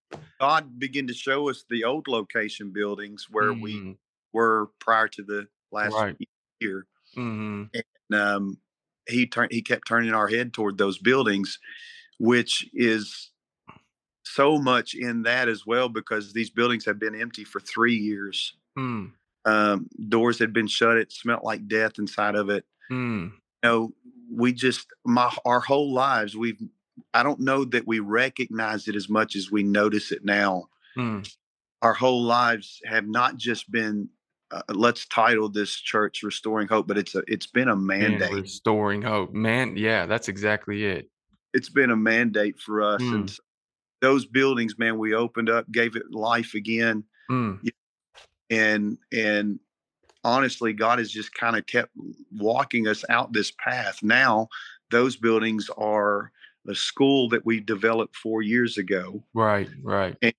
[0.41, 3.63] God began to show us the old location buildings where mm.
[3.63, 3.97] we
[4.33, 6.17] were prior to the last right.
[6.61, 6.87] year.
[7.17, 7.65] Mm-hmm.
[7.75, 8.59] And um,
[9.07, 11.59] he turned, he kept turning our head toward those buildings,
[12.19, 13.31] which is
[14.25, 18.55] so much in that as well because these buildings have been empty for three years.
[18.79, 19.13] Mm.
[19.45, 20.97] Um, doors had been shut.
[20.97, 22.65] It smelled like death inside of it.
[22.91, 23.33] Mm.
[23.63, 23.93] You know,
[24.33, 26.61] we just my our whole lives we've.
[27.15, 30.69] I don't know that we recognize it as much as we notice it now.
[30.97, 31.29] Mm.
[31.83, 34.09] Our whole lives have not just been.
[34.53, 38.33] Uh, let's title this church "Restoring Hope," but it's a it's been a mandate.
[38.33, 39.77] Man, restoring hope, man.
[39.77, 41.09] Yeah, that's exactly it.
[41.55, 43.41] It's been a mandate for us, and mm
[44.01, 47.05] those buildings, man, we opened up, gave it life again.
[47.31, 47.61] Mm.
[48.51, 49.61] And and
[50.25, 51.91] honestly, God has just kind of kept
[52.37, 54.03] walking us out this path.
[54.03, 54.49] Now,
[54.91, 56.33] those buildings are
[56.69, 59.23] a school that we developed four years ago.
[59.35, 60.17] Right, right.
[60.23, 60.35] And,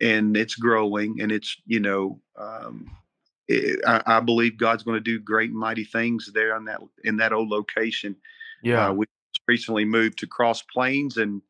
[0.00, 2.90] and it's growing, and it's you know, um,
[3.48, 7.16] it, I, I, believe God's going to do great, mighty things there on that in
[7.18, 8.16] that old location.
[8.62, 9.06] Yeah, uh, we
[9.46, 11.40] recently moved to Cross Plains, and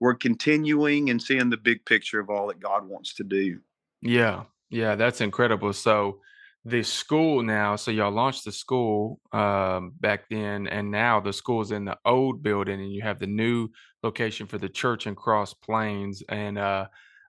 [0.00, 3.60] we're continuing and seeing the big picture of all that God wants to do.
[4.02, 5.72] Yeah, yeah, that's incredible.
[5.72, 6.18] So
[6.64, 11.72] the school now, so y'all launched the school um, back then, and now the school's
[11.72, 13.68] in the old building, and you have the new
[14.02, 16.22] location for the church in Cross Plains.
[16.28, 16.86] And uh,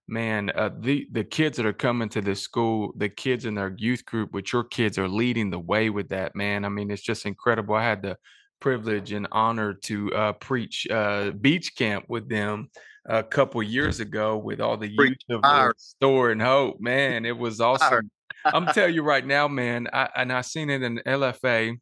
[0.08, 3.74] man, uh, the the kids that are coming to this school, the kids in their
[3.76, 6.36] youth group, which your kids are leading the way with that.
[6.36, 7.74] Man, I mean, it's just incredible.
[7.74, 8.18] I had the
[8.60, 12.70] privilege and honor to uh, preach uh, beach camp with them
[13.06, 16.80] a couple years ago with all the youth of Restoring Hope.
[16.80, 18.12] Man, it was awesome.
[18.46, 21.78] I'm telling you right now, man, I, and I seen it in LFA,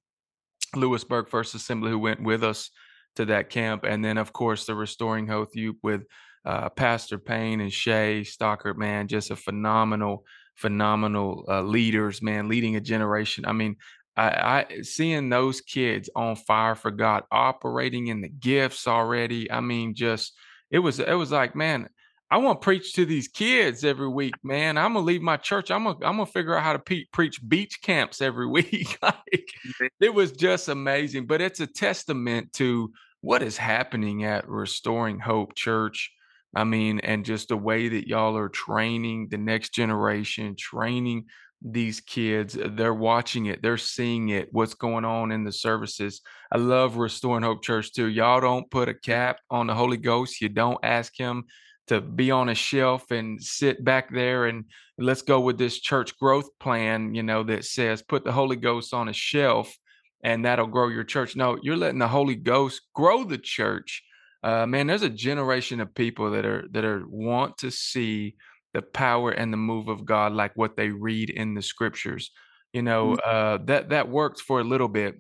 [0.76, 2.70] Lewisburg First Assembly, who went with us
[3.16, 6.04] to that camp, and then of course the Restoring Hope youth with
[6.46, 8.78] uh, Pastor Payne and Shay Stockard.
[8.78, 10.24] Man, just a phenomenal,
[10.56, 12.22] phenomenal uh, leaders.
[12.22, 13.46] Man, leading a generation.
[13.46, 13.76] I mean,
[14.16, 19.52] I, I seeing those kids on fire for God, operating in the gifts already.
[19.52, 20.34] I mean, just
[20.70, 21.90] it was it was like, man,
[22.32, 24.78] I want to preach to these kids every week, man.
[24.78, 25.70] I'm gonna leave my church.
[25.70, 28.98] I'm gonna I'm gonna figure out how to pe- preach beach camps every week.
[29.02, 29.52] like
[30.00, 31.28] it was just amazing.
[31.28, 36.10] But it's a testament to what is happening at Restoring Hope Church.
[36.56, 41.26] I mean, and just the way that y'all are training the next generation, training
[41.62, 42.58] these kids.
[42.58, 46.22] They're watching it, they're seeing it, what's going on in the services.
[46.52, 48.08] I love Restoring Hope Church too.
[48.08, 50.42] Y'all don't put a cap on the Holy Ghost.
[50.42, 51.44] You don't ask him
[51.88, 54.66] to be on a shelf and sit back there and
[54.98, 58.94] let's go with this church growth plan, you know, that says put the Holy Ghost
[58.94, 59.76] on a shelf
[60.24, 61.36] and that'll grow your church.
[61.36, 64.04] No, you're letting the Holy Ghost grow the church.
[64.44, 68.36] Uh, man, there's a generation of people that are that are want to see
[68.74, 72.32] the power and the move of God like what they read in the scriptures.
[72.74, 73.18] You know, mm.
[73.26, 75.16] uh, that that works for a little bit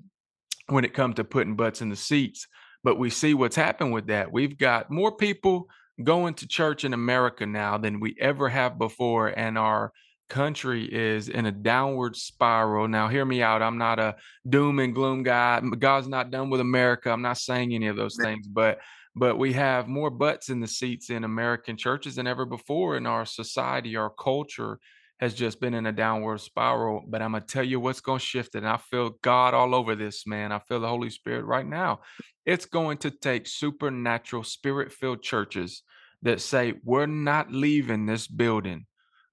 [0.68, 2.48] when it comes to putting butts in the seats,
[2.84, 4.32] but we see what's happened with that.
[4.32, 5.68] We've got more people
[6.04, 9.92] going to church in America now than we ever have before, and our
[10.30, 12.88] country is in a downward spiral.
[12.88, 13.62] Now, hear me out.
[13.62, 14.16] I'm not a
[14.48, 15.60] doom and gloom guy.
[15.78, 17.12] God's not done with America.
[17.12, 18.80] I'm not saying any of those things, but
[19.14, 23.06] but we have more butts in the seats in American churches than ever before in
[23.06, 23.98] our society.
[23.98, 24.80] Our culture
[25.20, 27.04] has just been in a downward spiral.
[27.06, 28.60] But I'm gonna tell you what's gonna shift it.
[28.60, 30.54] And I feel God all over this, man.
[30.54, 32.00] I feel the Holy Spirit right now.
[32.46, 35.84] It's going to take supernatural, spirit-filled churches
[36.24, 38.86] that say, We're not leaving this building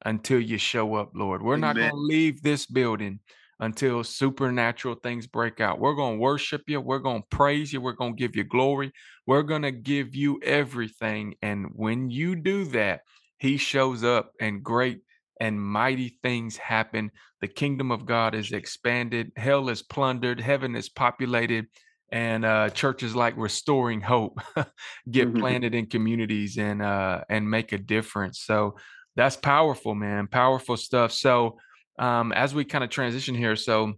[0.04, 1.42] until you show up, Lord.
[1.42, 1.60] We're Amen.
[1.60, 3.20] not going to leave this building
[3.60, 5.80] until supernatural things break out.
[5.80, 6.80] We're going to worship you.
[6.80, 7.80] We're going to praise you.
[7.80, 8.92] We're going to give you glory.
[9.26, 11.34] We're going to give you everything.
[11.42, 13.00] And when you do that,
[13.38, 15.00] He shows up and great
[15.40, 17.10] and mighty things happen.
[17.40, 21.66] The kingdom of God is expanded, hell is plundered, heaven is populated.
[22.10, 24.40] And uh, churches like Restoring Hope
[25.10, 25.40] get mm-hmm.
[25.40, 28.40] planted in communities and uh, and make a difference.
[28.40, 28.76] So
[29.14, 30.26] that's powerful, man.
[30.26, 31.12] Powerful stuff.
[31.12, 31.58] So
[31.98, 33.92] um, as we kind of transition here, so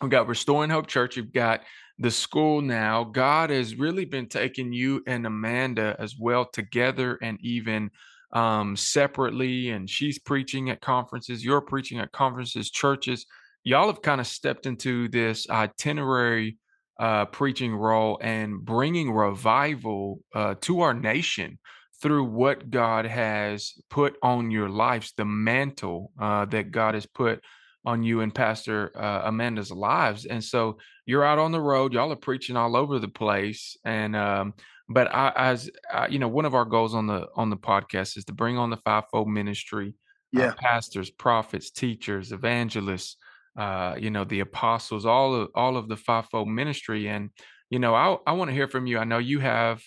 [0.00, 1.62] we've got Restoring Hope Church, you've got
[1.98, 3.04] the school now.
[3.04, 7.90] God has really been taking you and Amanda as well together and even
[8.32, 9.70] um, separately.
[9.70, 13.26] And she's preaching at conferences, you're preaching at conferences, churches.
[13.62, 16.58] Y'all have kind of stepped into this itinerary
[16.98, 21.58] uh, preaching role and bringing revival uh, to our nation
[22.02, 27.42] through what God has put on your lives, the mantle uh, that God has put
[27.84, 30.24] on you and Pastor uh, Amanda's lives.
[30.24, 33.76] And so you're out on the road, y'all are preaching all over the place.
[33.84, 34.54] And um,
[34.88, 38.16] but I, as I, you know, one of our goals on the on the podcast
[38.16, 39.94] is to bring on the fivefold ministry,
[40.32, 43.16] yeah, uh, pastors, prophets, teachers, evangelists,
[43.56, 47.08] uh, you know, the apostles, all of all of the fivefold ministry.
[47.08, 47.30] And
[47.70, 48.98] you know, I I want to hear from you.
[48.98, 49.82] I know you have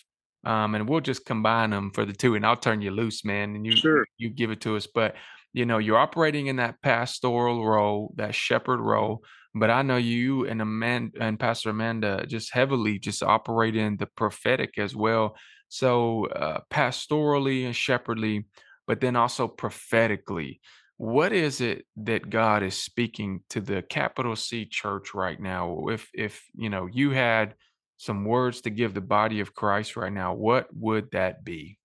[0.47, 3.53] um, and we'll just combine them for the two, and I'll turn you loose, man,
[3.55, 4.05] and you sure.
[4.17, 4.87] you give it to us.
[4.87, 5.15] But
[5.53, 9.23] you know, you're operating in that pastoral role, that shepherd role.
[9.53, 14.05] But I know you and Amanda and Pastor Amanda just heavily just operate in the
[14.05, 15.35] prophetic as well.
[15.67, 18.45] So uh, pastorally and shepherdly,
[18.85, 20.61] but then also prophetically.
[20.97, 25.87] What is it that God is speaking to the capital C church right now?
[25.89, 27.53] If if you know you had
[27.97, 31.77] some words to give the body of Christ right now, what would that be?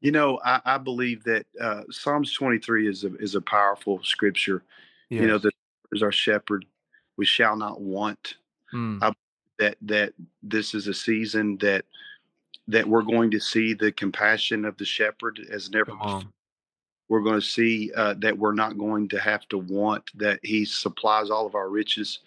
[0.00, 4.62] You know, I, I believe that uh, Psalms 23 is a is a powerful scripture.
[5.10, 5.22] Yes.
[5.22, 5.52] You know, that
[5.92, 6.64] is our shepherd;
[7.16, 8.36] we shall not want.
[8.72, 9.02] Mm.
[9.02, 9.12] I,
[9.58, 11.84] that that this is a season that
[12.68, 16.22] that we're going to see the compassion of the shepherd as never before.
[17.08, 20.64] We're going to see uh, that we're not going to have to want that he
[20.64, 22.20] supplies all of our riches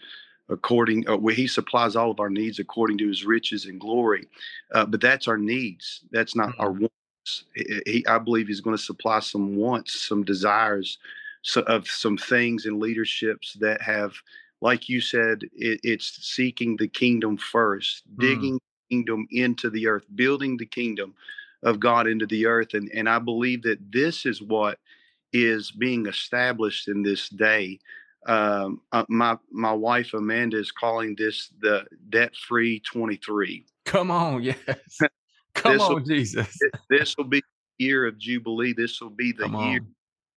[0.49, 4.27] according uh, where he supplies all of our needs according to his riches and glory
[4.73, 6.61] uh, but that's our needs that's not mm-hmm.
[6.61, 7.43] our wants
[7.85, 10.97] he, i believe he's going to supply some wants some desires
[11.41, 14.13] so, of some things and leaderships that have
[14.61, 18.19] like you said it, it's seeking the kingdom first mm.
[18.19, 18.59] digging
[18.89, 21.13] kingdom into the earth building the kingdom
[21.67, 24.79] of god into the earth and and i believe that this is what
[25.33, 27.79] is being established in this day
[28.27, 33.65] um, uh, my my wife Amanda is calling this the debt free 23.
[33.85, 34.99] Come on, yes.
[35.55, 36.55] Come on, Jesus.
[36.89, 38.73] This will be the year of Jubilee.
[38.73, 39.79] This will be the year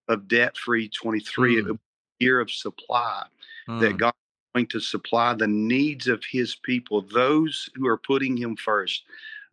[0.09, 1.79] of debt free 23, mm.
[2.21, 3.25] year of supply
[3.69, 3.81] mm.
[3.81, 8.37] that God is going to supply the needs of his people, those who are putting
[8.37, 9.03] him first.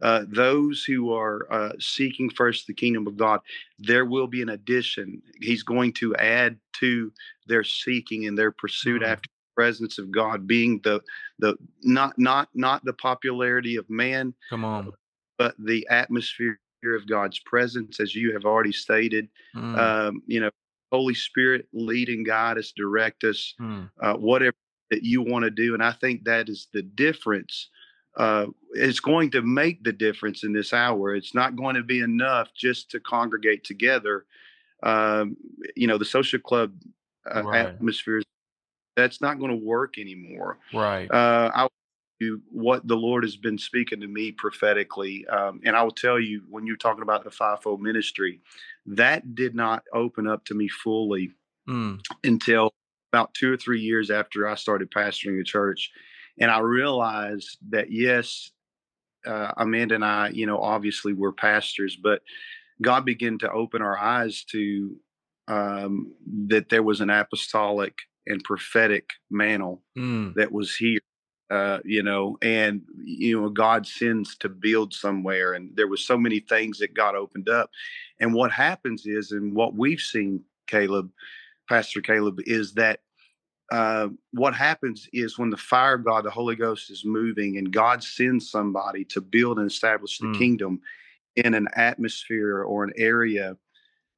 [0.01, 3.39] Uh, those who are uh, seeking first the kingdom of God,
[3.79, 5.21] there will be an addition.
[5.41, 7.11] He's going to add to
[7.47, 9.11] their seeking and their pursuit mm-hmm.
[9.11, 11.01] after the presence of God, being the
[11.39, 14.33] the not not not the popularity of man.
[14.49, 14.93] Come on,
[15.37, 16.59] but the atmosphere
[16.95, 19.27] of God's presence, as you have already stated.
[19.55, 20.51] Mm, Um, you know,
[20.91, 24.55] Holy Spirit lead and guide us, direct us, mm, uh, whatever
[24.91, 25.73] that you want to do.
[25.73, 27.69] And I think that is the difference.
[28.18, 31.15] Uh, it's going to make the difference in this hour.
[31.15, 34.26] It's not going to be enough just to congregate together.
[34.84, 35.38] Um,
[35.76, 36.74] you know, the social club
[37.30, 37.68] uh, Right.
[37.68, 38.24] atmosphere,
[38.95, 40.57] that's not going to work anymore.
[40.74, 41.09] right.
[41.11, 45.26] Uh, I'll tell you what the Lord has been speaking to me prophetically.
[45.28, 48.41] Um, and I will tell you, when you're talking about the fivefold ministry,
[48.88, 51.34] that did not open up to me fully
[51.70, 52.72] Mm, until
[53.11, 55.91] about two or three years after I started pastoring a church.
[56.39, 58.51] And I realized that, yes,
[59.25, 62.21] uh, Amanda and I, you know, obviously we're pastors, but
[62.81, 64.95] God began to open our eyes to
[65.47, 66.13] um,
[66.47, 67.93] that there was an apostolic
[68.27, 70.99] and prophetic mantle mm, that was here
[71.49, 76.17] uh you know and you know god sends to build somewhere and there was so
[76.17, 77.69] many things that god opened up
[78.19, 81.09] and what happens is and what we've seen caleb
[81.69, 82.99] pastor caleb is that
[83.72, 87.72] uh, what happens is when the fire of God, the Holy Ghost is moving, and
[87.72, 90.38] God sends somebody to build and establish the Mm.
[90.38, 90.82] kingdom
[91.36, 93.57] in an atmosphere or an area,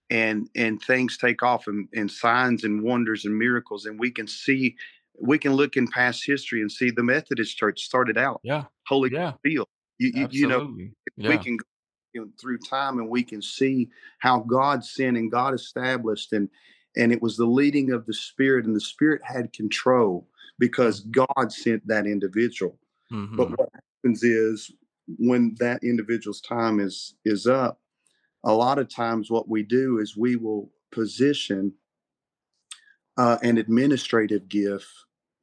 [0.09, 4.27] and and things take off, and, and signs and wonders and miracles, and we can
[4.27, 4.75] see,
[5.19, 8.65] we can look in past history and see the Methodist Church started out yeah.
[8.87, 9.33] Holy Yeah.
[9.43, 9.67] Field.
[9.97, 10.93] You, you, you know, Absolutely.
[11.17, 11.57] we can
[12.15, 13.89] go through time and we can see
[14.19, 16.49] how God sent and God established and
[16.97, 20.27] and it was the leading of the spirit and the spirit had control
[20.57, 22.77] because God sent that individual.
[23.11, 23.37] Mhm.
[23.37, 24.71] But what happens is
[25.17, 27.81] when that individual's time is is up,
[28.43, 31.73] a lot of times what we do is we will position
[33.17, 34.87] uh, an administrative gift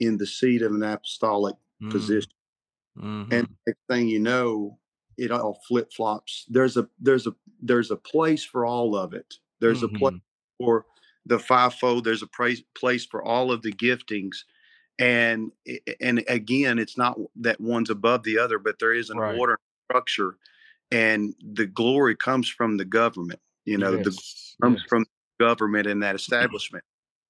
[0.01, 2.31] in the seat of an apostolic Mm, position
[2.99, 3.33] mhm.
[3.33, 4.79] and next thing you know
[5.19, 9.35] it all flip flops there's a there's a there's a place for all of it
[9.61, 10.21] there's a place Mhm.
[10.59, 10.87] for
[11.27, 14.45] the fivefold there's a place place for all of the giftings
[14.99, 15.53] and
[16.01, 19.37] and again it's not that one's above the other but there is an Right.
[19.39, 19.61] order and
[19.91, 20.39] structure
[20.91, 24.89] and the glory comes from the government you know the Yes, comes yes.
[24.89, 25.05] from
[25.39, 26.85] government and that establishment.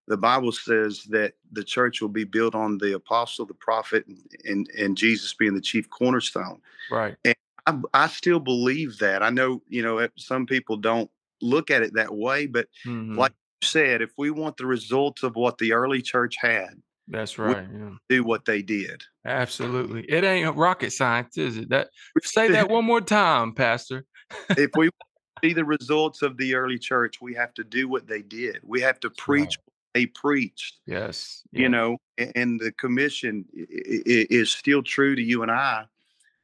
[0.08, 4.06] The Bible says that the church will be built on the apostle, the prophet,
[4.44, 6.60] and, and, Jesus being the chief cornerstone.
[6.90, 7.16] Right.
[7.24, 7.34] And
[7.66, 9.24] I, I still believe that.
[9.24, 11.10] I know, you know, some people don't
[11.42, 13.16] look at it that way, but Mhm.
[13.16, 13.32] like
[13.62, 17.66] said, if we want the results of what the early church had, That's right.
[17.72, 17.90] Yeah.
[18.08, 19.02] do what they did.
[19.24, 20.02] Absolutely.
[20.02, 21.68] It ain't rocket science, is it?
[21.70, 21.88] That
[22.22, 24.04] say that one more time, Pastor.
[24.50, 24.90] if we
[25.44, 28.58] see the results of the early church, we have to do what they did.
[28.62, 30.78] We have to preach what they preached.
[30.86, 31.42] Yes.
[31.52, 31.70] you yes.
[31.70, 31.96] know
[32.34, 35.84] and the commission is still true to you and i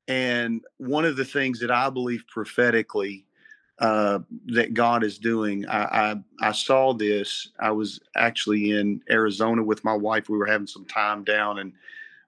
[0.09, 3.27] and one of the things that i believe prophetically
[3.83, 5.67] uh, that god is doing.
[5.69, 7.49] I, I i saw this.
[7.61, 10.29] I was actually in arizona with my wife.
[10.29, 11.73] We were having some time down and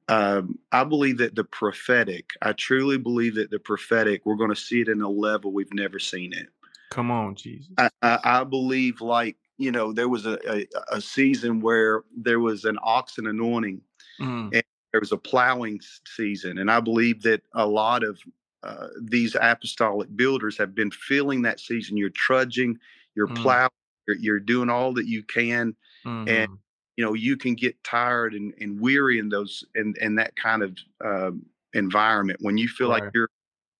[0.09, 4.57] um, i believe that the prophetic i truly believe that the prophetic we're going to
[4.57, 6.49] see it in a level we've never seen it.
[6.91, 7.73] Come on, Jesus.
[7.79, 12.41] I, I, I believe like you know there was a, a, a season where there
[12.41, 13.81] was an oxen anointing
[14.21, 14.53] Mm,
[14.93, 16.59] there was a plowing season.
[16.59, 18.21] And i believe that a lot of
[18.65, 21.97] uh, these apostolic builders have been feeling that season.
[21.97, 22.79] You're trudging
[23.17, 23.37] you're Mm.
[23.43, 23.71] plowing
[24.09, 26.59] you're, you're doing all that you can mhm.
[26.97, 30.62] you know you can get tired and, and weary in those in, in that kind
[30.62, 32.39] of um, environment.
[32.43, 33.31] When you feel like you're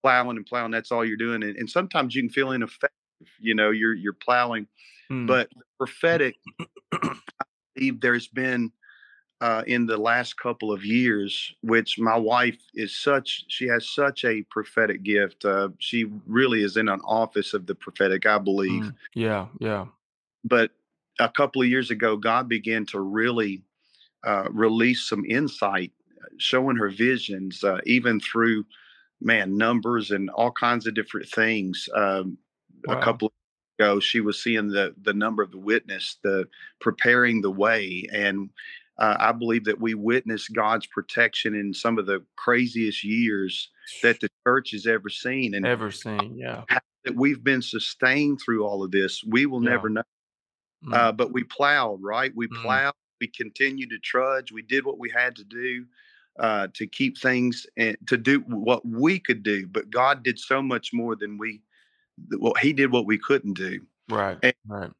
[0.03, 2.91] plowing and plowing that's all you're doing and, and sometimes you can feel ineffective
[3.39, 4.67] you know you're you're plowing.
[5.11, 6.35] Mm, but prophetic
[6.93, 7.17] I
[7.75, 8.71] believe there's been
[9.41, 14.23] uh, in the last couple of years, which my wife is such, she has such
[14.23, 15.43] a prophetic gift.
[15.45, 18.83] Uh, she really is in an office of the prophetic, I believe.
[18.83, 19.85] mm, yeah, yeah.
[20.43, 20.71] But
[21.19, 23.61] a couple of years ago, God began to really
[24.23, 28.65] uh, release some insight, uh, showing her visions, uh, even through,
[29.21, 31.89] man, numbers and all kinds of different things.
[31.95, 32.37] Um,
[32.87, 32.99] Wow.
[32.99, 33.31] A couple of
[33.79, 36.47] ago, she was seeing the the number of the witness, the
[36.79, 38.49] preparing the way, and
[38.97, 43.69] uh, I believe that we witnessed God's protection in some of the craziest years
[44.01, 46.37] that the church has ever seen, and Ever seen?
[46.37, 46.63] Yeah.
[47.03, 49.23] that we've been sustained through all of this.
[49.23, 49.69] We will Yeah.
[49.71, 50.03] never know.
[50.85, 52.35] Mm, Uh, but we plowed, right?
[52.35, 52.61] We Mm.
[52.63, 52.93] plowed.
[53.21, 54.51] We continued to trudge.
[54.51, 55.85] We did what we had to do
[56.37, 59.65] uh, to keep things and to do what we could do.
[59.67, 61.61] But God did so much more than we.
[62.37, 63.85] Well, He did what we couldn't do.
[64.09, 64.37] right.
[64.43, 64.91] and- Right.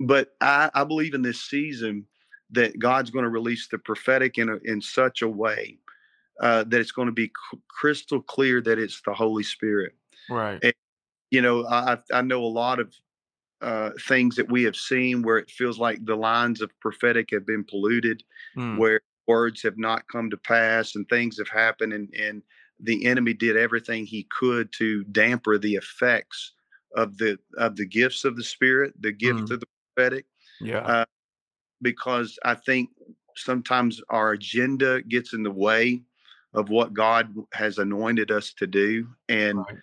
[0.00, 2.06] But I, I believe in this season
[2.52, 5.78] that God's going to release the prophetic in a, in such a way
[6.40, 9.94] uh, that it's going to be c- crystal clear that it's the Holy Spirit.
[10.30, 10.58] Right.
[10.62, 10.74] And
[11.30, 12.94] you know, I I know a lot of
[13.60, 17.46] uh, things that we have seen where it feels like the lines of prophetic have
[17.46, 18.22] been polluted,
[18.56, 22.42] Mm, where words have not come to pass and things have happened, and and
[22.80, 26.52] the enemy did everything he could to damper the effects
[26.96, 30.26] of the of the gifts of the spirit, the gift mm, of the prophetic,
[30.60, 30.78] yeah.
[30.78, 31.04] uh,
[31.82, 32.90] because I think
[33.36, 36.02] sometimes our agenda gets in the way
[36.54, 39.78] of what God has anointed us to do, and Right.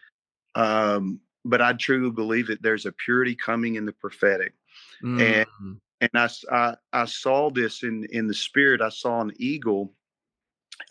[0.56, 4.54] um, but I truly believe that there's a purity coming in the prophetic,
[5.02, 5.80] and Mm,
[6.14, 8.82] I, I, saw this in in the spirit.
[8.82, 9.94] I saw an eagle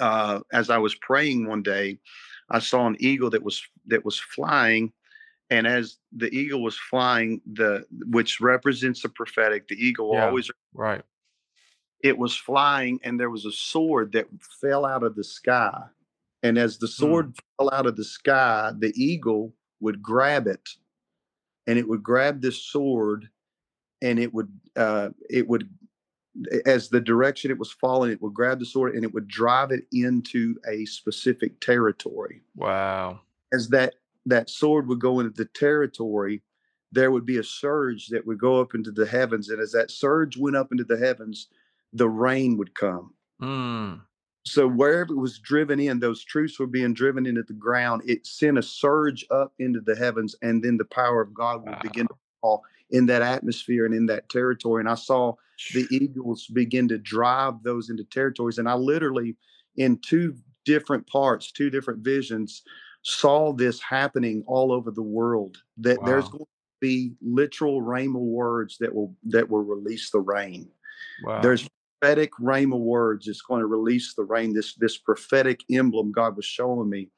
[0.00, 1.98] uh, as I was praying one day.
[2.50, 4.92] I saw an eagle that was that was flying,
[5.55, 10.26] and as the eagle was flying, the which represents the prophetic, the eagle yeah.
[10.26, 11.02] always Right.
[12.02, 14.26] it was flying, and there was a sword that
[14.61, 15.84] fell out of the sky,
[16.42, 20.68] and as the Mm, sword fell out of the sky, the eagle would grab it,
[21.66, 23.28] and it would grab this sword,
[24.02, 25.68] and it would uh, it would
[26.66, 29.70] as the direction it was falling, it would grab the sword and it would drive
[29.70, 32.42] it into a specific territory.
[32.57, 33.20] wow.
[33.52, 33.94] As that
[34.26, 36.42] that sword would go into the territory,
[36.92, 39.90] there would be a surge that would go up into the heavens, and as that
[39.90, 41.48] surge went up into the heavens,
[41.92, 43.14] the rain would come.
[43.42, 44.00] Mm,
[44.44, 48.02] So wherever it was driven in, those truths were being driven into the ground.
[48.06, 51.80] It sent a surge up into the heavens, and then the power of God would
[51.80, 54.80] begin to fall in that atmosphere and in that territory.
[54.80, 55.34] And I saw
[55.72, 58.58] the eagles begin to drive those into territories.
[58.58, 59.36] And I literally,
[59.76, 62.62] in two different parts, two different visions,
[63.05, 65.59] saw this happening all over the world.
[65.78, 66.46] That there's going to
[66.80, 70.68] be literal rhema words that will that will release the rain.
[71.22, 71.40] Wow.
[71.42, 71.68] There's
[72.00, 74.52] prophetic rhema words that's going to release the rain.
[74.52, 77.09] This this prophetic emblem God was showing me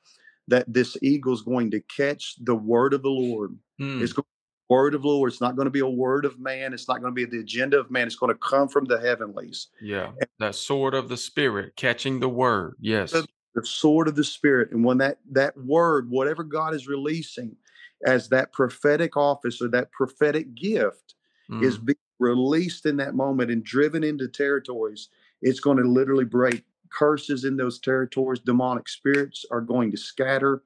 [0.48, 3.56] that this eagle's going to catch the word of the Lord.
[3.80, 5.32] Mm, It's going to be the word of the Lord.
[5.32, 6.72] It's not going to be a word of man.
[6.72, 8.06] It's not going to be the agenda of man.
[8.06, 9.68] It's going to come from the heavenlies.
[9.80, 10.10] yeah.
[10.38, 12.76] That sword of the spirit, catching the word.
[12.80, 13.10] Yes.
[13.12, 13.26] The
[13.64, 14.70] sword of the spirit.
[14.72, 17.56] And when that that word, whatever God is releasing
[18.04, 21.14] as that prophetic office or that prophetic gift
[21.60, 25.08] is Mm, being released in that moment and driven into territories,
[25.42, 28.40] it's going to literally break curses in those territories.
[28.40, 30.62] Demonic spirits are going to scatter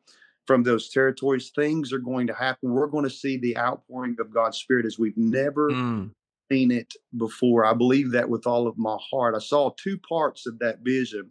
[0.47, 1.51] from those territories.
[1.55, 2.71] Things are going to happen.
[2.73, 6.11] We're going to see the outpouring of God's Spirit as we've never mm,
[6.51, 7.65] seen it before.
[7.65, 9.35] I believe that with all of my heart.
[9.35, 11.31] I saw two parts of that vision.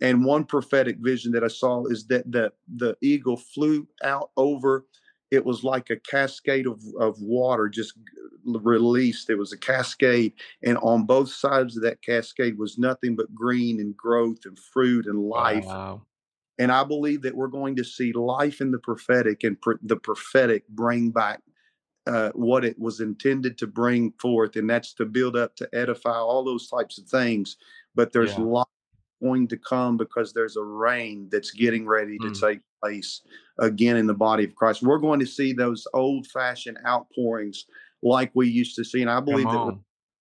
[0.00, 4.86] And one prophetic vision that I saw is that the, the eagle flew out over.
[5.30, 7.94] It was like a cascade of, of water just
[8.44, 9.28] released.
[9.28, 10.32] It was a cascade.
[10.62, 15.06] And on both sides of that cascade was nothing but green and growth and fruit
[15.06, 15.66] and life.
[15.66, 16.02] wow.
[16.60, 19.96] And I believe that we're going to see life in the prophetic and pr- the
[19.96, 21.40] prophetic bring back
[22.08, 26.16] uh, what it was intended to bring forth, and that's to build up, to edify,
[26.16, 27.58] all those types of things.
[27.94, 28.44] But there's Yeah.
[28.44, 28.66] life
[29.22, 32.40] going to come because there's a rain that's getting ready to Mm.
[32.40, 33.22] take place
[33.58, 34.82] again in the body of Christ.
[34.82, 37.66] We're going to see those old fashioned outpourings
[38.02, 39.02] like we used to see.
[39.02, 39.78] And I believe that we're.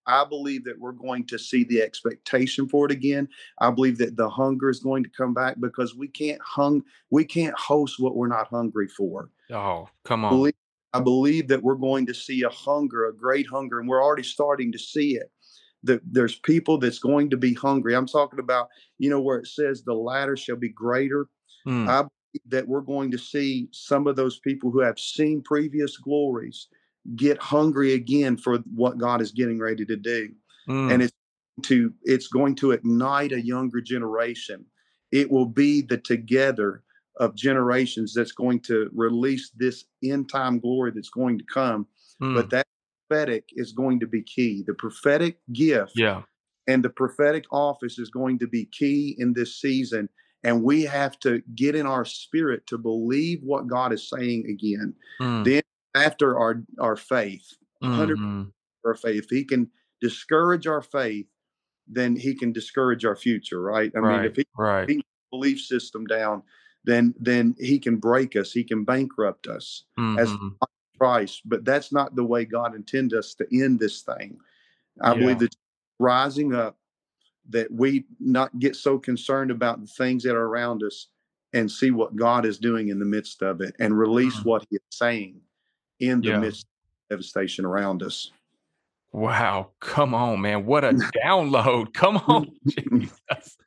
[0.10, 3.28] I believe that we're going to see the expectation for it again.
[3.60, 7.26] I believe that the hunger is going to come back because we can't hung we
[7.26, 9.30] can't host what we're not hungry for.
[9.52, 10.32] Oh, come on.
[10.32, 10.54] Believe,
[10.94, 14.24] I believe that we're going to see a hunger, a great hunger, and we're already
[14.24, 15.30] starting to see it.
[15.88, 17.96] That there's people that's going to be hungry.
[17.96, 18.70] I'm talking about,
[19.00, 21.28] you know, where it says the latter shall be greater.
[21.68, 25.42] Mm, I believe that we're going to see some of those people who have seen
[25.42, 26.68] previous glories
[27.16, 30.30] get hungry again for what God is getting ready to do.
[30.68, 31.14] And mm, it's
[31.64, 34.66] to it's going to ignite a younger generation.
[35.12, 36.84] It will be the together
[37.20, 41.88] of generations that's going to release this end time glory that's going to come.
[42.20, 42.50] But mm.
[42.52, 42.68] that
[43.08, 44.64] prophetic is going to be key.
[44.66, 46.24] The prophetic gift Yeah.
[46.68, 50.10] and the prophetic office is going to be key in this season.
[50.44, 54.94] And we have to get in our spirit to believe what God is saying again.
[55.20, 55.62] Mm, Then
[55.96, 58.52] after our our faith, 100 mhm.
[58.86, 59.24] our faith.
[59.24, 61.28] If he can discourage our faith,
[61.88, 63.92] then he can discourage our future, right?
[63.96, 64.88] I mean, if he Right.
[64.90, 65.02] he
[65.32, 66.44] belief system down,
[66.86, 69.86] then then he can break us, he can bankrupt us
[70.20, 70.58] as Mhm.
[70.98, 71.42] Christ.
[71.46, 74.40] But that's not the way God intends us to end this thing.
[75.02, 75.48] I believe Yeah.
[75.48, 75.56] that
[76.00, 76.78] rising up,
[77.50, 81.08] that we not get so concerned about the things that are around us
[81.54, 84.46] and see what God is doing in the midst of it and release Mm.
[84.46, 85.40] what he is saying
[86.00, 86.40] in the Yeah.
[86.40, 88.32] midst of devastation around us.
[89.14, 89.72] Wow.
[89.80, 90.66] Come on, man.
[90.66, 90.94] What a
[91.26, 91.94] download.
[91.94, 93.58] Come on, Jesus.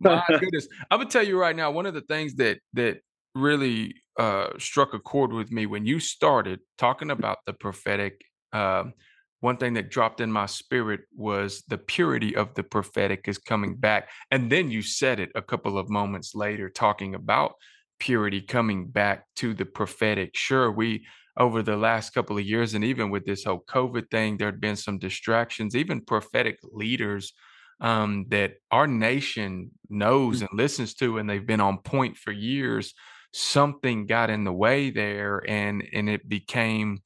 [0.00, 0.66] My goodness.
[0.90, 3.02] I'm gonna tell you right now, one of the things that that
[3.34, 8.20] really uh, struck a chord with me when you started talking about the prophetic.
[8.52, 8.92] Um,
[9.40, 13.76] one thing that dropped in my spirit was the purity of the prophetic is coming
[13.76, 14.10] back.
[14.30, 17.54] And then you said it a couple of moments later, talking about
[17.98, 20.32] purity coming back to the prophetic.
[20.34, 21.06] Sure, we
[21.38, 24.60] over the last couple of years, and even with this whole COVID thing, there had
[24.60, 27.32] been some distractions, even prophetic leaders
[27.80, 30.48] um, that our nation knows mm.
[30.48, 32.92] and listens to, and they've been on point for years.
[33.32, 37.00] Something got in the way there, and and it became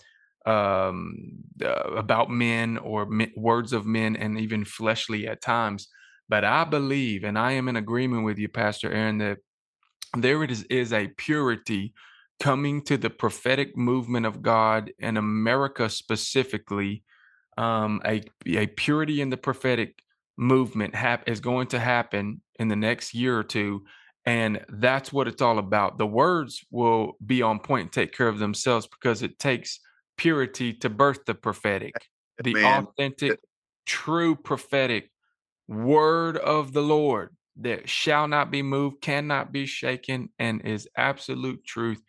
[0.46, 1.16] um,
[1.62, 5.88] uh, about men or words of men, and even fleshly at times.
[6.28, 9.38] But I believe, and I am in agreement with you, Pastor Aaron, that
[10.16, 11.94] there is, is a purity
[12.40, 17.02] coming to the prophetic movement of God in America specifically.
[17.56, 20.02] Um, a a purity in the prophetic
[20.36, 23.84] movement hap- is going to happen in the next year or two.
[24.26, 25.98] And that's what it's all about.
[25.98, 29.80] The words will be on point and take care of themselves because it takes
[30.16, 31.94] purity to birth the prophetic,
[32.42, 32.86] the Man.
[32.86, 33.38] authentic,
[33.86, 35.10] true prophetic
[35.68, 41.64] word of the Lord that shall not be moved, cannot be shaken, and is absolute
[41.64, 42.02] truth.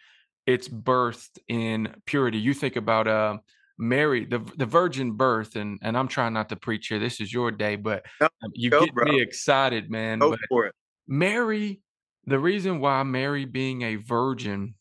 [0.45, 2.37] It's birthed in purity.
[2.37, 3.37] You think about uh,
[3.77, 6.99] Mary, the the virgin birth, and and I'm trying not to preach here.
[6.99, 8.05] This is your day, but
[8.53, 9.05] you Go, get bro.
[9.05, 10.19] me excited, man.
[10.19, 10.75] Go for it.
[11.07, 11.81] Mary,
[12.25, 14.75] the reason why Mary being a virgin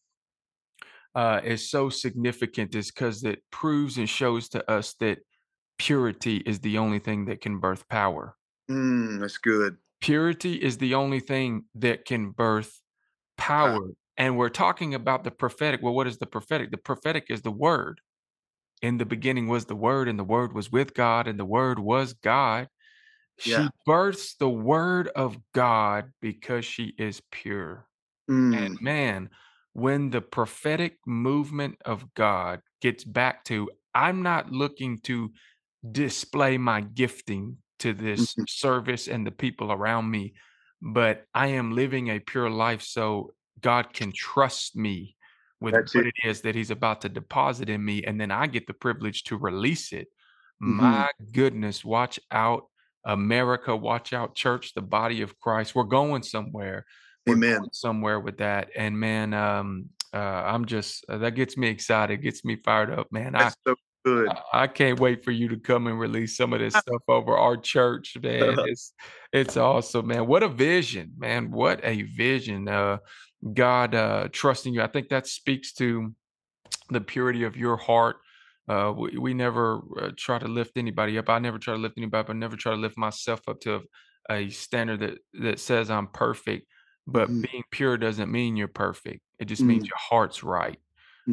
[1.14, 5.18] uh, is so significant is because it proves and shows to us that
[5.78, 8.36] purity is the only thing that can birth power.
[8.70, 9.76] Mm, that's good.
[10.00, 12.80] Purity is the only thing that can birth
[13.36, 13.90] power.
[14.16, 15.82] And we're talking about the prophetic.
[15.82, 16.70] Well, what is the prophetic?
[16.70, 18.00] The prophetic is the word
[18.84, 21.78] in the beginning was the word and the word was with god and the word
[21.78, 22.68] was god
[23.44, 23.64] yeah.
[23.64, 27.86] she births the word of god because she is pure
[28.30, 28.56] mm.
[28.56, 29.28] and man
[29.72, 35.30] when the prophetic movement of god gets back to i'm not looking to
[35.90, 38.44] display my gifting to this mm-hmm.
[38.48, 40.32] service and the people around me
[40.80, 45.16] but i am living a pure life so god can trust me
[45.60, 46.14] with That's what it.
[46.22, 49.24] it is that he's about to deposit in me and then i get the privilege
[49.24, 50.08] to release it
[50.62, 50.76] mm-hmm.
[50.76, 52.64] my goodness watch out
[53.06, 55.74] america watch out church the body of christ.
[55.74, 56.86] We're going somewhere.
[57.26, 57.58] We're amen.
[57.58, 58.70] going somewhere with that.
[58.76, 63.10] And man um uh i'm just uh, that gets me excited gets me fired up
[63.10, 63.32] man.
[63.32, 64.28] That's I, so good.
[64.28, 67.36] I, I can't wait for you to come and release some of this stuff over
[67.36, 68.56] our church man.
[68.66, 68.92] It's
[69.32, 70.26] it's awesome man.
[70.26, 71.50] What a vision man.
[71.50, 72.98] What a vision uh
[73.52, 74.82] God uh, trusting you.
[74.82, 76.14] I think that speaks to
[76.90, 78.16] the purity of your heart.
[78.68, 81.28] Uh, we, we never uh, try to lift anybody up.
[81.28, 82.30] I never try to lift anybody up.
[82.30, 83.82] I never try to lift myself up to
[84.30, 86.66] a standard that that says I'm perfect.
[87.06, 87.42] But mm-hmm.
[87.42, 89.20] being pure doesn't mean you're perfect.
[89.38, 89.68] It just mm-hmm.
[89.68, 90.78] means your heart's right.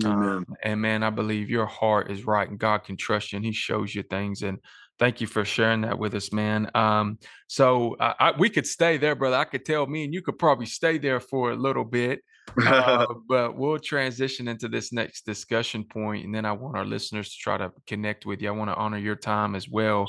[0.06, 3.46] Um, and man, I believe your heart is right, and God can trust you, and
[3.46, 4.42] He shows you things.
[4.42, 4.60] And
[5.02, 6.70] Thank you for sharing that with us, man.
[6.76, 7.18] Um,
[7.48, 9.36] so uh, I, we could stay there, brother.
[9.36, 12.22] I could tell me and you could probably stay there for a little bit,
[12.66, 17.30] uh, but we'll transition into this next discussion point, and then I want our listeners
[17.32, 18.50] to try to connect with you.
[18.50, 20.08] I want to honor your time as well.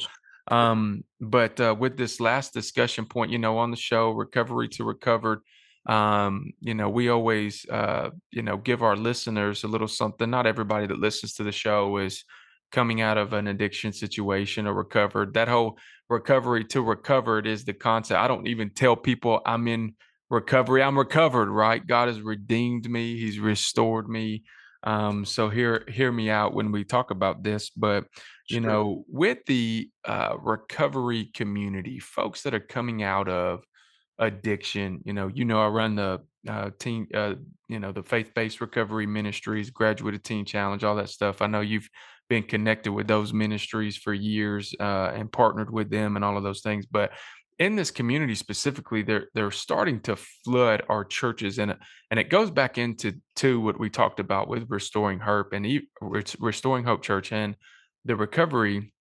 [0.49, 4.85] Um, but uh, with this last discussion point, you know, on the show, recovery to
[4.85, 5.41] recovered,
[5.87, 10.31] um, you know, we always, uh, you know, give our listeners a little something.
[10.31, 12.25] Not everybody that listens to the show is
[12.71, 15.35] coming out of an addiction situation or recovered.
[15.35, 15.79] That whole
[16.09, 18.21] recovery to recovered is the concept.
[18.21, 19.95] I don't even tell people I'm in
[20.33, 20.83] recovery.
[20.83, 21.87] I'm recovered, right?
[21.87, 23.19] God has redeemed me.
[23.19, 24.45] He's restored me.
[24.83, 27.71] Um, so hear hear me out when we talk about this.
[27.71, 28.07] But
[28.49, 28.63] you sure.
[28.63, 33.63] know, with the uh, recovery community, folks that are coming out of
[34.19, 37.35] addiction, you know, you know, I run the uh, teen, uh,
[37.69, 41.43] you know, the faith based recovery ministries, graduate teen challenge, all that stuff.
[41.43, 41.89] I know you've
[42.29, 46.43] been connected with those ministries for years uh, and partnered with them and all of
[46.43, 46.87] those things.
[46.87, 47.13] But
[47.63, 51.77] in this community specifically, they're they're starting to flood our churches, and
[52.11, 55.67] and it goes back into to what we talked about with restoring hope and
[56.41, 57.55] restoring hope church and
[58.05, 58.93] the recovery,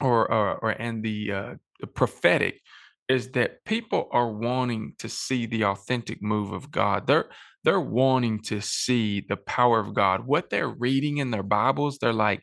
[0.00, 2.60] or or, or and the, uh, the prophetic
[3.08, 7.06] is that people are wanting to see the authentic move of God.
[7.06, 7.30] They're
[7.64, 10.26] they're wanting to see the power of God.
[10.26, 12.42] What they're reading in their Bibles, they're like,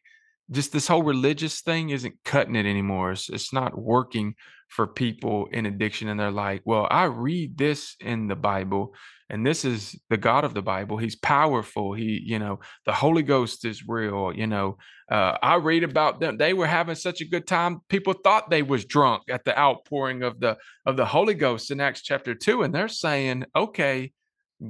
[0.51, 3.11] just this whole religious thing isn't cutting it anymore.
[3.11, 4.35] It's, it's not working
[4.75, 6.09] for people in addiction.
[6.09, 8.93] And they're like, well, I read this in the Bible,
[9.29, 10.97] and this is the God of the Bible.
[10.97, 11.93] He's powerful.
[11.93, 14.33] He, you know, the Holy Ghost is real.
[14.33, 14.77] You know,
[15.11, 16.37] uh, I read about them.
[16.37, 17.81] They were having such a good time.
[17.87, 21.79] People thought they was drunk at the outpouring of the of the Holy Ghost in
[21.79, 24.11] Acts chapter two, and they're saying, okay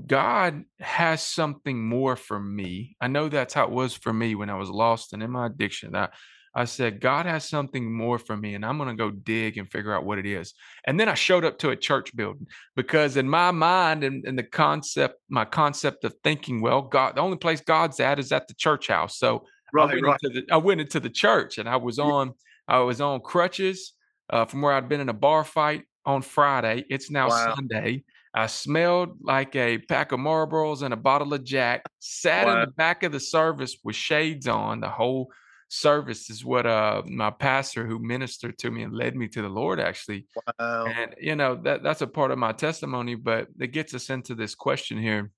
[0.08, 2.96] God has something more for me.
[3.00, 5.46] I know that's how it was for me when I was lost and in my
[5.46, 5.96] addiction.
[5.96, 6.10] I,
[6.56, 9.72] I said, God has something more for me, and I'm going to go dig and
[9.72, 10.54] figure out what it is.
[10.86, 12.46] And then I showed up to a church building
[12.76, 17.22] because, in my mind and, and the concept, my concept of thinking, well, God, the
[17.22, 19.18] only place God's at is at the church house.
[19.18, 20.20] So right, I, went right.
[20.22, 22.34] into the, I went into the church, and I was on,
[22.68, 23.94] I was on crutches
[24.30, 26.86] uh, from where I'd been in a bar fight on Friday.
[26.90, 27.56] It's now wow.
[27.56, 28.04] Sunday.
[28.36, 31.84] I smelled like a pack of Marlboros and a bottle of Jack.
[32.00, 32.54] Sat wow.
[32.54, 35.32] in the back of the service with shades on the whole
[35.74, 39.50] service is what uh my pastor who ministered to me and led me to the
[39.50, 40.28] Lord actually.
[40.60, 40.86] Wow.
[40.86, 44.36] And you know that that's a part of my testimony, but it gets us into
[44.36, 45.32] this question here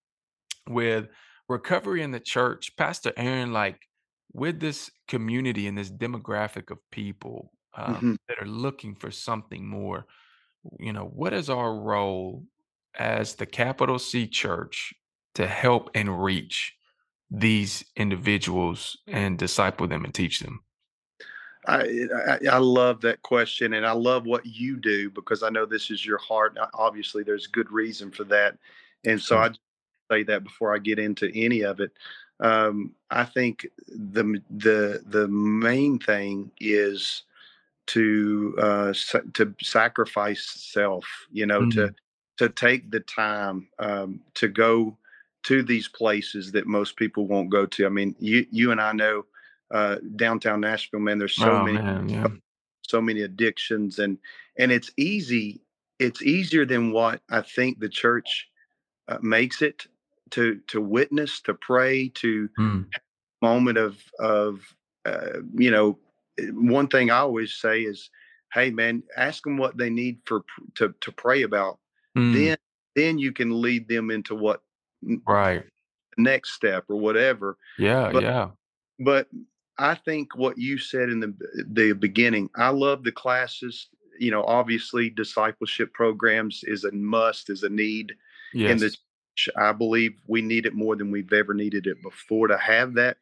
[0.67, 1.07] with
[1.47, 2.75] recovery in the church.
[2.75, 3.79] Pastor Aaron, like
[4.33, 8.15] with this community and this demographic of people um, mm-hmm.
[8.27, 10.05] that are looking for something more,
[10.79, 12.43] you know, what is our role
[12.97, 14.93] as the capital C church
[15.35, 16.73] to help and reach
[17.31, 20.61] these individuals and disciple them and teach them?
[21.67, 25.65] I, I, I love that question, and I love what you do because I know
[25.65, 26.57] this is your heart.
[26.73, 28.57] Obviously, there's good reason for that,
[29.03, 29.49] and so I
[30.11, 31.91] say that before I get into any of it.
[32.39, 37.23] Um, I think the the the main thing is
[37.87, 38.93] to uh,
[39.33, 41.05] to sacrifice self.
[41.31, 41.79] You know, mm-hmm.
[41.79, 41.95] to
[42.37, 44.97] to take the time um, to go
[45.45, 47.85] to these places that most people won't go to.
[47.85, 49.25] I mean, you you and I know
[49.71, 51.19] uh, downtown Nashville, man.
[51.19, 52.27] There's so oh, many man, yeah.
[52.81, 54.17] so many addictions, and
[54.57, 55.61] and it's easy.
[55.99, 58.47] It's easier than what I think the church
[59.07, 59.85] uh, makes it
[60.31, 62.85] to to witness, to pray, to mm.
[63.41, 64.61] moment of of
[65.05, 65.99] uh, you know.
[66.51, 68.09] One thing I always say is,
[68.51, 70.43] "Hey, man, ask them what they need for
[70.75, 71.79] to to pray about."
[72.17, 72.33] Mm.
[72.33, 72.57] Then
[72.95, 74.61] then you can lead them into what
[75.27, 75.63] right
[76.17, 77.57] next step or whatever.
[77.77, 78.49] Yeah, but, yeah.
[78.99, 79.27] But
[79.77, 81.33] I think what you said in the
[81.67, 83.87] the beginning, I love the classes.
[84.19, 88.13] You know, obviously, discipleship programs is a must, is a need
[88.53, 88.71] yes.
[88.71, 88.95] in the.
[89.57, 92.47] I believe we need it more than we've ever needed it before.
[92.47, 93.17] To have that,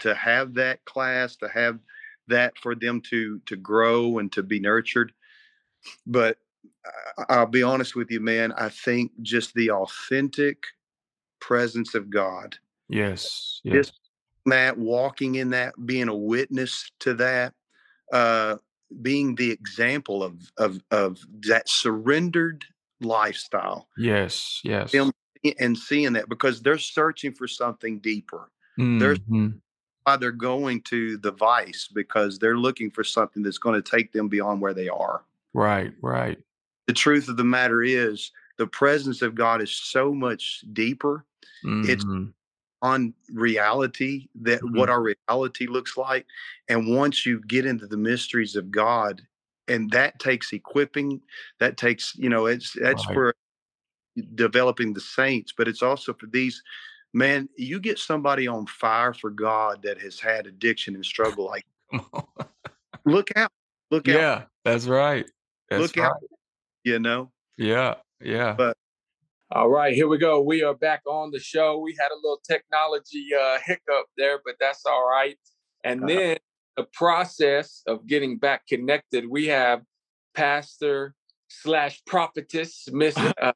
[0.00, 1.78] to have that class, to have
[2.28, 5.12] that for them to to grow and to be nurtured.
[6.06, 6.38] But
[7.28, 8.52] I'll be honest with you, man.
[8.52, 10.64] I think just the authentic
[11.40, 12.56] presence of God.
[12.88, 13.60] Yes.
[13.64, 13.74] yes.
[13.74, 14.00] Just
[14.46, 17.54] that, walking in that, being a witness to that,
[18.12, 18.56] uh,
[19.02, 22.64] being the example of of of that surrendered
[23.00, 23.88] lifestyle.
[23.98, 24.60] Yes.
[24.64, 24.94] Yes.
[25.60, 28.50] And seeing that because they're searching for something deeper.
[28.78, 28.98] Mm-hmm.
[28.98, 29.52] They're
[30.08, 34.12] why they're going to the vice because they're looking for something that's going to take
[34.12, 35.22] them beyond where they are.
[35.52, 36.38] Right, right.
[36.86, 41.24] The truth of the matter is the presence of God is so much deeper.
[41.64, 41.90] Mm-hmm.
[41.90, 42.04] It's
[42.82, 44.76] on reality that mm-hmm.
[44.76, 46.26] what our reality looks like.
[46.68, 49.22] And once you get into the mysteries of God,
[49.66, 51.20] and that takes equipping,
[51.60, 53.14] that takes, you know, it's that's right.
[53.14, 53.34] for
[54.34, 56.62] developing the saints, but it's also for these
[57.14, 61.66] man, you get somebody on fire for God that has had addiction and struggle like
[63.04, 63.50] look out.
[63.90, 64.14] Look out.
[64.14, 65.26] Yeah, that's right.
[65.70, 66.06] That's look right.
[66.06, 66.16] out.
[66.84, 67.30] You know?
[67.56, 68.54] Yeah, yeah.
[68.56, 68.76] But
[69.50, 70.42] all right, here we go.
[70.42, 71.78] We are back on the show.
[71.78, 75.38] We had a little technology uh, hiccup there, but that's all right.
[75.84, 76.14] And uh-huh.
[76.14, 76.36] then
[76.76, 79.82] the process of getting back connected, we have
[80.34, 81.14] Pastor
[81.48, 83.52] slash prophetess Miss uh,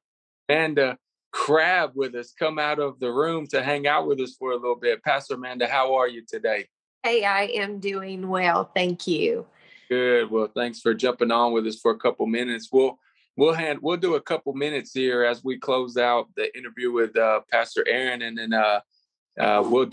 [0.49, 0.97] Amanda
[1.33, 2.33] Crabb with us.
[2.39, 5.03] Come out of the room to hang out with us for a little bit.
[5.03, 6.67] Pastor Amanda, how are you today?
[7.03, 8.71] Hey, I am doing well.
[8.75, 9.47] Thank you.
[9.89, 10.31] Good.
[10.31, 12.71] Well, thanks for jumping on with us for a couple minutes.
[12.73, 12.99] We'll
[13.37, 17.17] we'll hand we'll do a couple minutes here as we close out the interview with
[17.17, 18.81] uh, Pastor Aaron, and then uh,
[19.41, 19.91] uh, we'll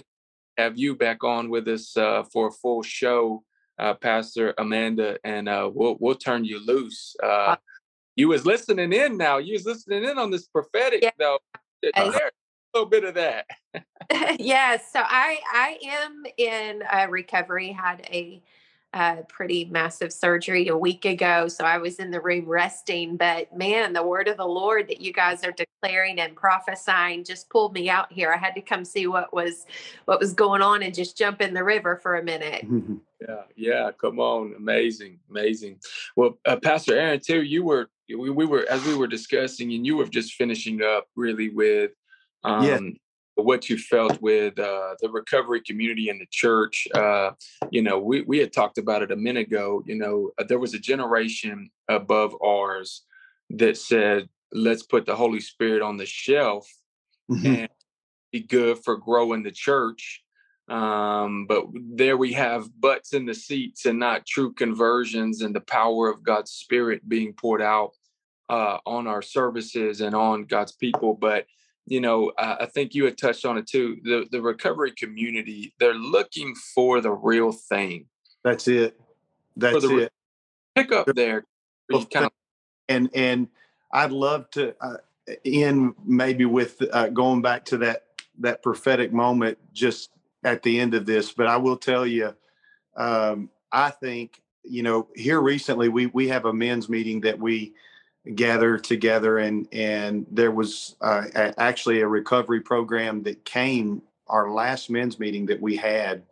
[0.57, 3.43] have you back on with us uh, for a full show,
[3.77, 7.15] uh, Pastor Amanda, and uh, we'll we'll turn you loose.
[8.15, 9.37] you was listening in now.
[9.37, 11.11] You was listening in on this prophetic yeah.
[11.17, 11.39] though.
[11.81, 13.45] There, a little bit of that.
[14.39, 14.91] yes.
[14.91, 17.71] So I I am in recovery.
[17.71, 18.43] Had a
[18.93, 21.47] a pretty massive surgery a week ago.
[21.47, 23.17] So I was in the room resting.
[23.17, 27.49] But man, the word of the Lord that you guys are declaring and prophesying just
[27.49, 28.33] pulled me out here.
[28.33, 29.67] I had to come see what was
[30.05, 32.65] what was going on and just jump in the river for a minute.
[33.21, 35.79] yeah, yeah, come on, amazing, amazing.
[36.15, 39.85] Well, uh, Pastor Aaron, too, you were we, we were as we were discussing, and
[39.85, 41.91] you were just finishing up really with
[42.43, 42.79] um, yeah
[43.41, 46.87] what you felt with uh, the recovery community and the church.
[46.93, 47.31] Uh,
[47.71, 49.83] you know, we, we had talked about it a minute ago.
[49.85, 53.03] You know, uh, there was a generation above ours
[53.51, 56.67] that said, let's put the Holy Spirit on the shelf
[57.29, 57.45] mm-hmm.
[57.45, 57.69] and
[58.31, 60.23] be good for growing the church.
[60.67, 65.61] Um, but there we have butts in the seats and not true conversions and the
[65.61, 67.91] power of God's Spirit being poured out
[68.49, 71.15] uh, on our services and on God's people.
[71.15, 71.45] But
[71.89, 73.97] you know, I think you had touched on it too.
[74.03, 78.05] The the recovery community they're looking for the real thing.
[78.43, 78.99] That's it.
[79.57, 80.13] That's the, it.
[80.75, 81.45] Pick up there.
[81.91, 82.31] Kind of,
[82.87, 83.47] and and
[83.91, 84.97] I'd love to uh,
[85.43, 88.03] end maybe with uh, going back to that
[88.39, 90.11] that prophetic moment just
[90.43, 91.33] at the end of this.
[91.33, 92.35] But I will tell you,
[92.97, 97.73] um, I think you know here recently we we have a men's meeting that we
[98.35, 101.25] gather together and and there was uh,
[101.57, 106.23] actually a recovery program that came our last men's meeting that we had.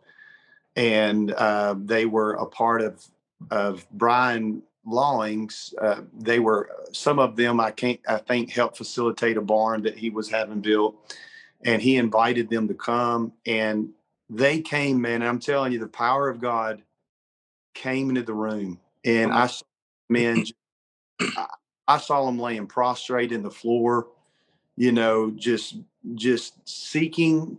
[0.76, 3.04] And uh, they were a part of
[3.50, 9.36] of Brian lawings Uh, they were some of them I can't I think helped facilitate
[9.36, 11.16] a barn that he was having built.
[11.64, 13.90] And he invited them to come and
[14.30, 16.82] they came man i'm telling you the power of god
[17.74, 18.80] came into the room.
[19.04, 19.64] And i saw
[20.08, 20.44] men
[21.36, 21.46] I,
[21.96, 24.08] saw them laying prostrate in the floor
[24.76, 25.76] you know just
[26.14, 27.58] just seeking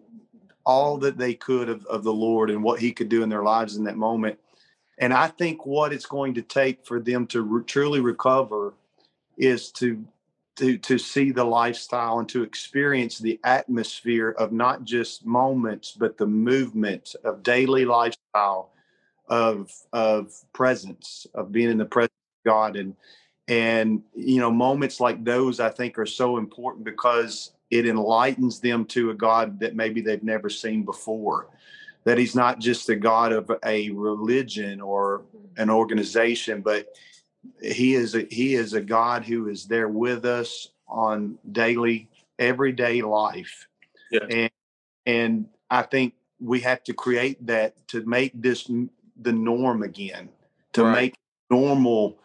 [0.65, 3.43] all that they could of, of the lord and what he could do in their
[3.43, 4.37] lives in that moment.
[4.99, 8.73] And i think what it's going to take for them to re- truly recover
[9.37, 10.05] is to
[10.57, 16.17] to to see the lifestyle and to experience the atmosphere of not just moments but
[16.17, 18.71] the movement of daily lifestyle
[19.29, 22.11] of of presence of being in the presence
[22.45, 22.75] of God.
[22.75, 22.95] And
[23.49, 28.85] and you know moments like those I think are so important because it enlightens them
[28.85, 31.47] to a God that maybe they've never seen before
[32.05, 35.23] that he's not just a god of a religion or
[35.57, 36.87] an organization but
[37.61, 43.01] he is a, he is a God who is there with us on daily, everyday
[43.01, 43.67] life.
[44.11, 44.23] Yes.
[44.29, 44.51] And
[45.05, 48.69] and I think we have to create that to make this
[49.21, 50.29] the norm again,
[50.73, 50.93] to right.
[50.93, 51.15] make
[51.49, 52.19] normal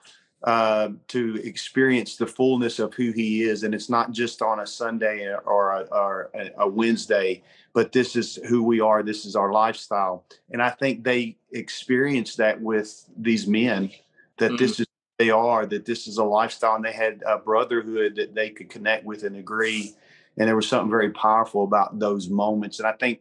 [0.44, 3.62] uh, to experience the fullness of who he is.
[3.62, 7.42] And it's not just on a Sunday or a, or a Wednesday,
[7.72, 9.02] but this is who we are.
[9.02, 10.24] This is our lifestyle.
[10.50, 13.90] And I think they experience that with these men
[14.38, 14.56] that mm-hmm.
[14.56, 14.86] this is
[15.18, 18.68] they are that this is a lifestyle and they had a brotherhood that they could
[18.68, 19.94] connect with and agree
[20.36, 23.20] and there was something very powerful about those moments and i think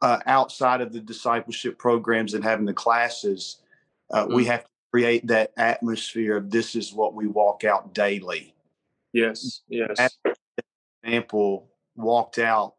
[0.00, 3.58] uh, outside of the discipleship programs and having the classes
[4.10, 4.36] uh, mm-hmm.
[4.36, 8.54] we have to create that atmosphere of this is what we walk out daily.
[9.12, 10.18] Yes yes.
[11.02, 12.74] Example walked out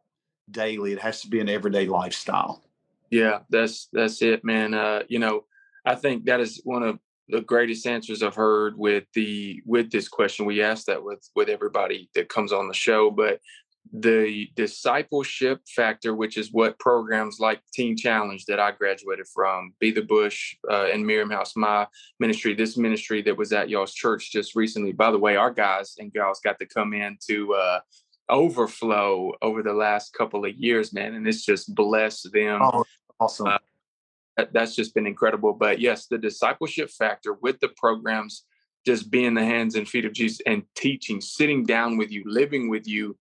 [0.50, 2.64] daily it has to be an everyday lifestyle.
[3.10, 4.74] Yeah that's that's it man.
[4.74, 5.44] Uh, you know
[5.86, 7.00] i think that is one of
[7.30, 10.46] the greatest answers I've heard with the with this question.
[10.46, 13.40] We ask that with with everybody that comes on the show, but
[13.92, 19.92] the discipleship factor, which is what programs like Teen Challenge that I graduated from, Be
[19.92, 21.88] the Bush uh, and Miriam House, my
[22.20, 24.92] ministry, this ministry that was at y'all's church just recently.
[24.92, 27.80] By the way, our guys and gals got to come in to uh,
[28.30, 32.62] overflow over the last couple of years, man, and it's just blessed them.
[32.62, 32.86] Oh,
[33.20, 33.48] awesome.
[33.48, 33.58] Uh,
[34.54, 35.54] that's just been incredible.
[35.54, 38.46] But yes, the discipleship factor with the programs,
[38.86, 42.70] just being the hands and feet of Jesus and teaching, sitting down with you, living
[42.70, 43.18] with you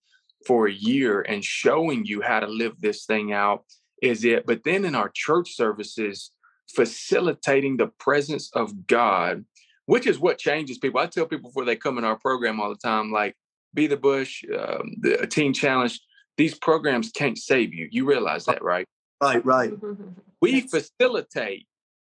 [0.47, 3.64] for a year and showing you how to live this thing out
[4.03, 4.47] is it.
[4.47, 6.30] But then in our church services,
[6.74, 9.45] facilitating the presence of God,
[9.86, 11.01] which is what changes people.
[11.01, 13.34] I tell people before they come in our program all the time, like,
[13.74, 16.01] be the bush, um, the teen challenge.
[16.36, 17.89] These programs can't save you.
[17.91, 18.86] You realize that, right?
[19.20, 19.72] Right, right.
[20.41, 20.70] We yes.
[20.70, 21.66] facilitate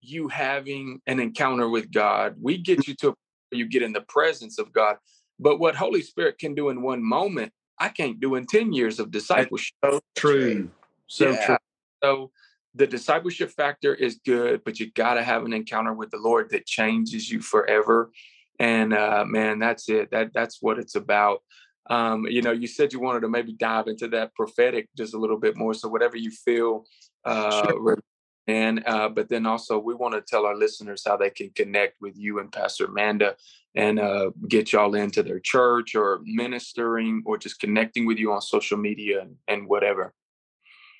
[0.02, 2.36] you having an encounter with God.
[2.38, 3.14] We get you to
[3.50, 4.96] you get in the presence of God.
[5.38, 9.00] But what Holy Spirit can do in one moment, I can't do in 10 years
[9.00, 9.74] of discipleship.
[9.82, 10.70] That's so true.
[11.06, 11.46] So yeah.
[11.46, 11.56] true.
[12.04, 12.30] So
[12.74, 16.50] the discipleship factor is good, but you got to have an encounter with the Lord
[16.50, 18.12] that changes you forever.
[18.58, 20.10] And uh, man, that's it.
[20.10, 21.42] That that's what it's about.
[21.88, 25.18] Um, you know, you said you wanted to maybe dive into that prophetic just a
[25.18, 25.74] little bit more.
[25.74, 26.84] So whatever you feel,
[27.24, 27.98] uh, sure.
[28.46, 32.00] And uh, but then also we want to tell our listeners how they can connect
[32.00, 33.36] with you and Pastor Amanda
[33.74, 38.40] and uh, get y'all into their church or ministering or just connecting with you on
[38.40, 40.12] social media and, and whatever.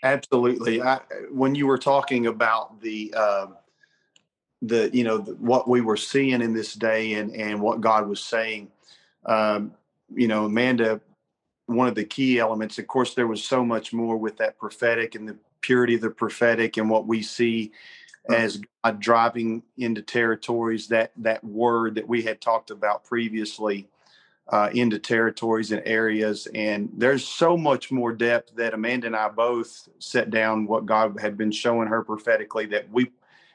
[0.03, 0.81] Absolutely.
[0.81, 3.47] I, when you were talking about the uh,
[4.63, 8.09] the you know the, what we were seeing in this day and and what God
[8.09, 8.71] was saying.
[9.27, 9.73] Um,
[10.15, 11.01] you know, Amanda,
[11.67, 15.15] one of the key elements, of course, there was so much more with that prophetic
[15.15, 17.73] and the purity of the prophetic and what we see
[18.31, 23.87] as God driving into territories that that word that we had talked about previously.
[24.49, 26.49] uh, into territories and areas.
[26.55, 31.21] And there's so much more depth that Amanda and I both set down what God
[31.21, 33.13] had been showing her prophetically that we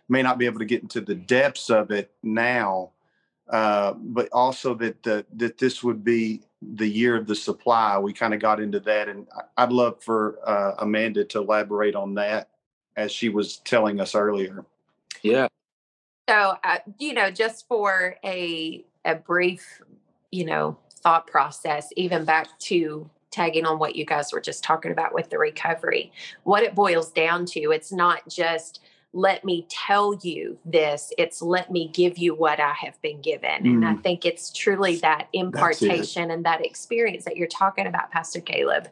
[0.09, 2.91] may not be able to get into the depths of it now,
[3.49, 7.97] uh, but also that the, that this would be the year of the supply.
[7.97, 9.27] We kind of got into that, and
[9.57, 12.49] I'd love for uh, Amanda to elaborate on that
[12.95, 14.65] as she was telling us earlier.
[15.21, 15.47] Yeah.
[16.27, 19.81] So, uh, you know, just for a a brief,
[20.31, 24.91] you know, thought process, even back to tagging on what you guys were just talking
[24.91, 26.11] about with the recovery,
[26.43, 28.79] what it boils down to, it's not just
[29.15, 33.63] let me tell you this it's let me give you what i have been given
[33.63, 33.69] mm.
[33.69, 34.03] and i mm.
[34.03, 38.89] think it's truly that impartation and that experience that you're talking about pastor caleb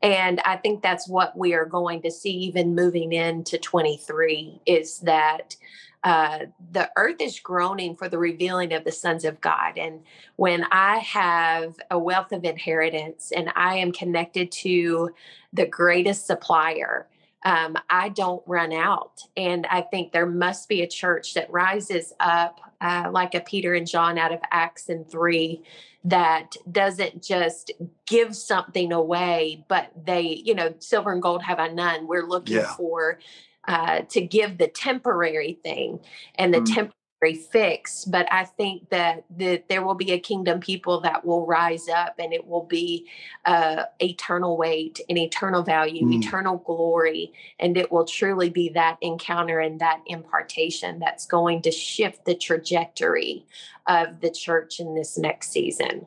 [0.00, 5.00] and i think that's what we are going to see even moving into 23 is
[5.00, 5.56] that
[6.04, 9.78] uh, the earth is groaning for the revealing of the sons of God.
[9.78, 10.02] And
[10.36, 15.14] when I have a wealth of inheritance and I am connected to
[15.54, 17.08] the greatest supplier,
[17.44, 19.20] um, I don't run out.
[19.36, 23.74] And I think there must be a church that rises up uh, like a Peter
[23.74, 25.62] and John out of Acts and 3
[26.04, 27.70] that doesn't just
[28.06, 32.06] give something away, but they, you know, silver and gold have I none.
[32.06, 32.74] We're looking yeah.
[32.74, 33.18] for
[33.66, 36.00] uh, to give the temporary thing
[36.34, 36.66] and the mm.
[36.66, 36.92] temporary
[37.32, 41.88] fix but i think that that there will be a kingdom people that will rise
[41.88, 43.08] up and it will be
[43.46, 46.18] uh, eternal weight and eternal value mm.
[46.22, 51.70] eternal glory and it will truly be that encounter and that impartation that's going to
[51.70, 53.46] shift the trajectory
[53.86, 56.06] of the church in this next season.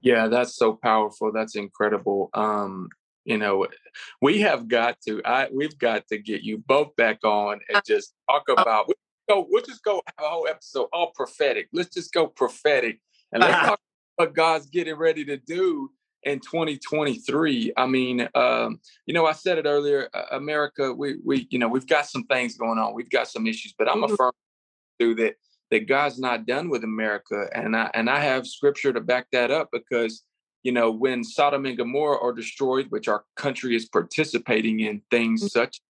[0.00, 1.32] Yeah that's so powerful.
[1.32, 2.30] That's incredible.
[2.34, 2.88] Um
[3.24, 3.66] you know
[4.20, 7.82] we have got to i we've got to get you both back on and uh,
[7.86, 8.90] just talk uh, about
[9.28, 9.46] go.
[9.48, 11.68] We'll just go have a whole episode all prophetic.
[11.72, 13.00] Let's just go prophetic
[13.32, 13.78] and let's talk about
[14.16, 15.90] what God's getting ready to do
[16.24, 17.72] in 2023.
[17.76, 20.08] I mean, um, you know, I said it earlier.
[20.14, 22.94] Uh, America, we we you know we've got some things going on.
[22.94, 24.12] We've got some issues, but I'm mm-hmm.
[24.12, 24.32] a firm
[25.00, 25.34] to that
[25.70, 29.50] that God's not done with America, and I and I have scripture to back that
[29.50, 30.22] up because
[30.62, 35.40] you know when Sodom and Gomorrah are destroyed, which our country is participating in things
[35.40, 35.48] mm-hmm.
[35.48, 35.80] such,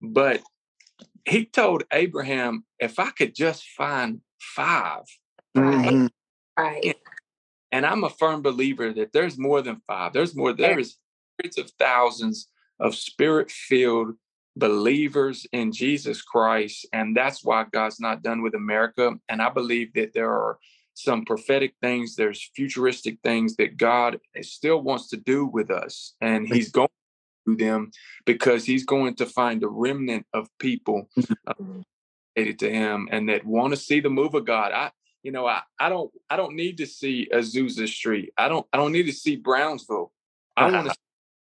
[0.00, 0.42] but
[1.24, 5.02] he told Abraham, if I could just find 5
[5.54, 5.86] right.
[5.86, 6.06] Mm-hmm.
[6.58, 6.96] right.
[7.72, 10.12] And I'm a firm believer that there's more than five.
[10.12, 10.96] There's more, there's
[11.40, 12.48] hundreds of thousands
[12.78, 14.14] of spirit filled
[14.56, 16.86] believers in Jesus Christ.
[16.92, 19.14] And that's why God's not done with America.
[19.28, 20.58] And I believe that there are
[20.94, 26.14] some prophetic things, there's futuristic things that God still wants to do with us.
[26.20, 26.88] And He's going
[27.46, 27.90] them
[28.24, 31.08] because he's going to find a remnant of people
[31.46, 31.54] uh,
[32.36, 34.72] to him and that want to see the move of God.
[34.72, 34.90] I,
[35.22, 38.32] you know, I, I don't, I don't need to see Azusa Street.
[38.36, 40.12] I don't, I don't need to see Brownsville.
[40.56, 40.94] I want to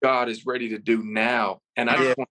[0.02, 1.60] God is ready to do now.
[1.76, 2.28] And I just want